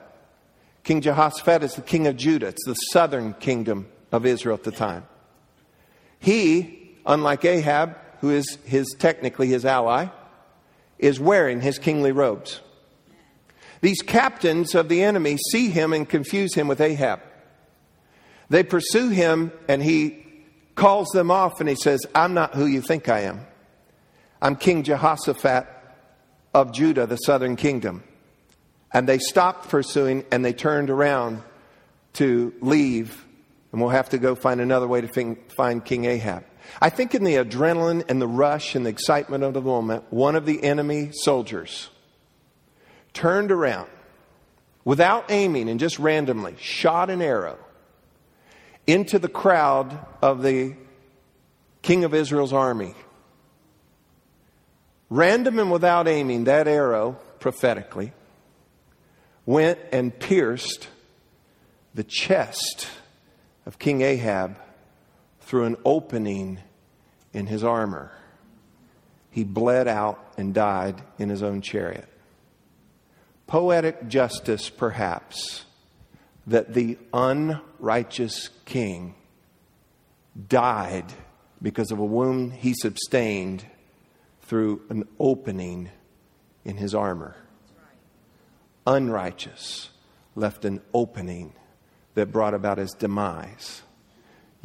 King 0.84 1.00
Jehoshaphat 1.00 1.63
is 1.63 1.76
the 1.76 1.82
king 1.82 2.08
of 2.08 2.17
Judah, 2.17 2.48
it's 2.48 2.65
the 2.65 2.74
southern 2.74 3.34
kingdom 3.36 3.88
of 4.12 4.26
Israel 4.26 4.56
at 4.56 4.63
the 4.63 4.72
time. 4.72 5.06
He, 6.19 6.98
unlike 7.06 7.46
Ahab, 7.46 7.98
who 8.19 8.32
is 8.32 8.58
his 8.65 8.93
technically 8.98 9.48
his 9.48 9.63
ally, 9.63 10.08
is 11.04 11.20
wearing 11.20 11.60
his 11.60 11.78
kingly 11.80 12.13
robes. 12.13 12.62
These 13.82 14.02
captains 14.02 14.74
of 14.74 14.88
the 14.88 15.04
enemy 15.04 15.38
see 15.52 15.70
him 15.70 15.92
and 15.92 16.08
confuse 16.08 16.54
him 16.56 16.70
with 16.70 16.80
Ahab. 16.80 17.20
They 18.50 18.63
pursue 18.63 19.10
him 19.10 19.52
and 19.68 19.84
he 19.84 20.24
calls 20.76 21.10
them 21.10 21.30
off 21.30 21.60
and 21.60 21.68
he 21.68 21.76
says, 21.76 22.06
I'm 22.16 22.34
not 22.34 22.56
who 22.56 22.66
you 22.66 22.82
think 22.82 23.10
I 23.10 23.22
am. 23.22 23.46
I'm 24.42 24.56
King 24.56 24.84
Jehoshaphat 24.84 25.68
of 26.54 26.72
Judah, 26.72 27.06
the 27.06 27.18
southern 27.18 27.58
kingdom. 27.58 28.04
And 28.94 29.08
they 29.08 29.18
stopped 29.18 29.68
pursuing 29.68 30.24
and 30.32 30.46
they 30.46 30.54
turned 30.54 30.89
around 30.89 31.42
to 32.13 32.54
leave. 32.62 33.26
And 33.72 33.82
we'll 33.82 33.89
have 33.89 34.10
to 34.10 34.18
go 34.18 34.36
find 34.36 34.62
another 34.62 34.88
way 34.88 35.02
to 35.02 35.36
find 35.58 35.84
King 35.84 36.06
Ahab. 36.06 36.46
I 36.82 36.89
think 36.89 37.15
in 37.15 37.23
the 37.23 37.36
adrenaline 37.36 38.04
and 38.10 38.21
the 38.21 38.28
rush 38.28 38.76
and 38.76 38.86
the 38.86 38.89
excitement 38.89 39.43
of 39.43 39.54
the 39.54 39.62
moment, 39.62 40.06
one 40.12 40.36
of 40.36 40.45
the 40.45 40.63
enemy 40.63 41.12
soldiers 41.12 41.89
turned 43.13 43.52
around 43.52 43.89
without 44.84 45.32
aiming 45.32 45.69
and 45.69 45.80
just 45.80 45.99
randomly 45.99 46.56
shot 46.60 47.10
an 47.10 47.21
arrow 47.21 47.58
into 48.86 49.19
the 49.19 49.30
crowd 49.30 49.97
of 50.21 50.41
the 50.41 50.76
king 51.82 52.04
of 52.04 52.13
Israel's 52.13 52.54
army. 52.54 52.93
Random 55.10 55.60
and 55.60 55.71
without 55.71 56.08
aiming, 56.08 56.45
that 56.45 56.67
arrow, 56.67 57.17
prophetically, 57.39 58.13
went 59.45 59.80
and 59.91 60.17
pierced 60.17 60.88
the 61.93 62.04
chest 62.04 62.88
of 63.65 63.78
King 63.78 64.02
Ahab 64.02 64.58
through 65.54 65.66
an 65.66 65.78
opening 65.86 66.58
in 67.32 67.46
his 67.46 67.63
armor. 67.63 68.12
He 69.30 69.44
bled 69.44 69.88
out 69.88 70.34
and 70.36 70.52
died 70.52 71.04
in 71.20 71.30
his 71.30 71.44
own 71.44 71.62
chariot. 71.62 72.08
Poetic 73.46 74.08
justice, 74.08 74.72
perhaps, 74.72 75.66
that 76.48 76.74
the 76.74 76.98
unrighteous 77.13 78.50
king 78.66 79.13
died 80.48 81.13
because 81.62 81.92
of 81.92 82.00
a 82.00 82.04
wound 82.04 82.54
he 82.54 82.74
sustained 82.74 83.63
through 84.42 84.82
an 84.89 85.08
opening 85.20 85.92
in 86.66 86.78
his 86.78 86.96
armor. 86.96 87.36
Unrighteous 88.88 89.92
left 90.34 90.66
an 90.66 90.82
opening 90.96 91.54
that 92.16 92.32
brought 92.32 92.56
about 92.56 92.80
his 92.80 92.94
demise. 92.94 93.84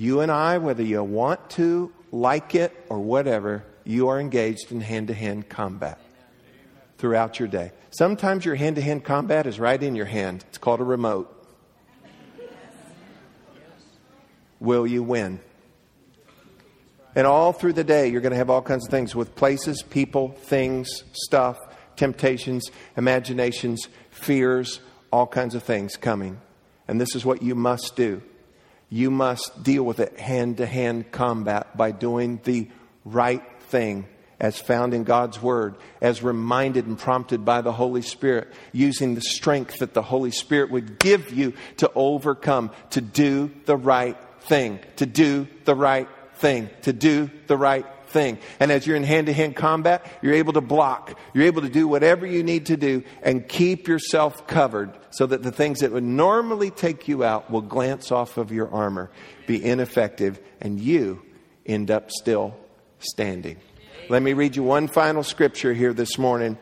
You 0.01 0.21
and 0.21 0.31
I, 0.31 0.59
whether 0.59 0.83
you 0.83 1.03
want 1.03 1.51
to, 1.51 1.93
like 2.13 2.55
it, 2.55 2.73
or 2.89 3.01
whatever, 3.01 3.65
you 3.85 4.09
are 4.09 4.21
engaged 4.21 4.71
in 4.71 4.81
hand 4.81 5.09
to 5.09 5.15
hand 5.15 5.49
combat 5.49 5.99
throughout 6.99 7.41
your 7.41 7.49
day. 7.49 7.73
Sometimes 7.91 8.45
your 8.45 8.55
hand 8.55 8.77
to 8.77 8.83
hand 8.83 9.05
combat 9.05 9.49
is 9.49 9.59
right 9.59 9.83
in 9.83 9.97
your 9.97 10.07
hand. 10.07 10.45
It's 10.49 10.59
called 10.59 10.81
a 10.81 10.85
remote. 10.85 11.35
Will 14.61 14.87
you 14.87 15.03
win? 15.03 15.41
And 17.17 17.27
all 17.27 17.53
through 17.53 17.73
the 17.73 17.83
day, 17.83 18.07
you're 18.07 18.21
going 18.21 18.31
to 18.31 18.39
have 18.39 18.51
all 18.51 18.63
kinds 18.63 18.87
of 18.87 18.93
things 18.93 19.17
with 19.17 19.35
places, 19.35 19.83
people, 19.83 20.29
things, 20.29 21.03
stuff, 21.13 21.59
temptations, 21.97 22.71
imaginations, 22.97 23.89
fears, 24.11 24.79
all 25.13 25.27
kinds 25.27 25.57
of 25.57 25.65
things 25.65 25.97
coming. 25.97 26.41
And 26.87 27.01
this 27.01 27.17
is 27.17 27.25
what 27.25 27.43
you 27.43 27.57
must 27.57 27.97
do 27.97 28.23
you 28.91 29.11
must 29.11 29.63
deal 29.63 29.83
with 29.83 30.01
it 30.01 30.19
hand 30.19 30.59
to 30.59 30.67
hand 30.67 31.11
combat 31.13 31.77
by 31.77 31.91
doing 31.91 32.41
the 32.45 32.69
right 33.05 33.43
thing 33.69 34.07
as 34.41 34.59
found 34.59 34.95
in 34.95 35.05
God's 35.05 35.43
Word, 35.43 35.77
as 36.01 36.23
reminded 36.23 36.87
and 36.87 36.99
prompted 36.99 37.45
by 37.45 37.61
the 37.61 37.73
Holy 37.73 38.03
Spirit, 38.03 38.53
using 38.73 39.15
the 39.15 39.21
strength 39.21 39.79
that 39.79 39.95
the 39.95 40.03
Holy 40.03 40.31
Spirit 40.31 40.71
would 40.71 40.99
give 40.99 41.33
you 41.33 41.55
to 41.79 41.91
overcome, 41.95 42.71
to 42.91 43.01
do 43.01 43.51
the 43.67 43.77
right 43.77 44.17
thing, 44.43 44.79
to 44.97 45.07
do 45.07 45.49
the 45.65 45.75
right 45.75 46.09
thing, 46.35 46.71
to 46.83 46.93
do 46.93 47.31
the 47.49 47.57
right 47.57 47.85
thing. 48.09 48.39
And 48.61 48.71
as 48.73 48.87
you're 48.87 48.97
in 48.97 49.05
hand 49.05 49.27
to 49.27 49.33
hand 49.33 49.57
combat, 49.57 50.07
you're 50.23 50.35
able 50.35 50.53
to 50.55 50.61
block. 50.61 51.19
You're 51.35 51.47
able 51.47 51.63
to 51.63 51.69
do 51.69 51.87
whatever 51.87 52.27
you 52.27 52.43
need 52.43 52.67
to 52.67 52.77
do 52.77 53.03
and 53.23 53.49
keep 53.49 53.89
yourself 53.89 54.47
covered 54.47 54.91
so 55.11 55.27
that 55.27 55.43
the 55.43 55.53
things 55.53 55.81
that 55.81 55.93
would 55.93 56.05
normally 56.05 56.71
take 56.71 57.09
you 57.09 57.25
out 57.25 57.51
will 57.51 57.63
glance 57.63 58.11
off 58.11 58.37
of 58.37 58.53
your 58.53 58.71
armor, 58.71 59.11
be 59.47 59.65
ineffective, 59.65 60.41
and 60.61 60.81
you 60.81 61.23
end 61.67 61.91
up 61.91 62.11
still 62.11 62.57
standing. 62.99 63.59
Let 64.09 64.23
me 64.23 64.33
read 64.33 64.57
you 64.57 64.63
one 64.63 64.89
final 64.89 65.23
scripture 65.23 65.75
here 65.75 65.93
this 65.93 66.19
morning. 66.19 66.59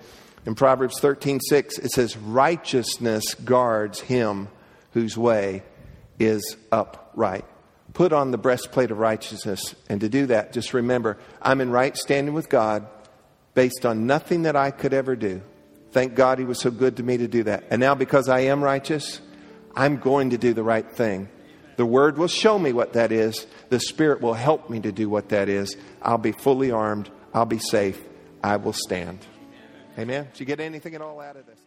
In 0.47 0.55
Proverbs 0.55 1.01
13 1.01 1.41
6, 1.41 1.79
it 1.79 1.91
says, 1.91 2.17
Righteousness 2.17 3.35
guards 3.35 4.01
him 4.01 4.49
whose 4.93 5.17
way 5.17 5.63
is 6.19 6.57
upright. 6.71 7.45
Put 7.97 8.13
on 8.13 8.31
the 8.31 8.37
breastplate 8.37 8.91
of 8.91 8.99
righteousness. 8.99 9.75
And 9.89 10.03
to 10.03 10.11
do 10.11 10.27
that, 10.27 10.53
just 10.53 10.75
remember 10.75 11.17
I'm 11.41 11.63
in 11.63 11.71
right 11.71 11.97
standing 11.97 12.35
with 12.35 12.51
God 12.51 12.87
based 13.55 13.87
on 13.87 14.07
nothing 14.07 14.43
that 14.43 14.55
I 14.55 14.71
could 14.71 14.93
ever 14.93 15.17
do. 15.17 15.41
Thank 15.93 16.15
God 16.15 16.39
He 16.39 16.45
was 16.45 16.61
so 16.61 16.71
good 16.71 16.99
to 16.99 17.03
me 17.03 17.17
to 17.17 17.27
do 17.27 17.45
that. 17.45 17.65
And 17.71 17.81
now, 17.81 17.95
because 17.95 18.29
I 18.29 18.41
am 18.41 18.63
righteous, 18.63 19.23
I'm 19.75 19.97
going 19.97 20.29
to 20.29 20.37
do 20.37 20.53
the 20.53 20.63
right 20.63 20.87
thing. 20.93 21.31
The 21.77 21.87
Word 21.87 22.19
will 22.19 22.29
show 22.29 22.59
me 22.59 22.75
what 22.75 22.93
that 22.93 23.13
is. 23.13 23.47
The 23.71 23.81
Spirit 23.81 24.21
will 24.21 24.35
help 24.35 24.69
me 24.69 24.79
to 24.81 24.93
do 24.93 25.09
what 25.09 25.31
that 25.31 25.49
is. 25.49 25.75
I'll 26.03 26.19
be 26.19 26.33
fully 26.33 26.71
armed. 26.71 27.09
I'll 27.33 27.47
be 27.47 27.61
safe. 27.61 27.99
I 28.45 28.57
will 28.57 28.75
stand. 28.75 29.21
Amen. 29.99 30.29
Did 30.33 30.41
you 30.41 30.45
get 30.45 30.61
anything 30.61 30.95
at 30.95 31.01
all 31.01 31.19
out 31.19 31.37
of 31.37 31.47
this? 31.47 31.66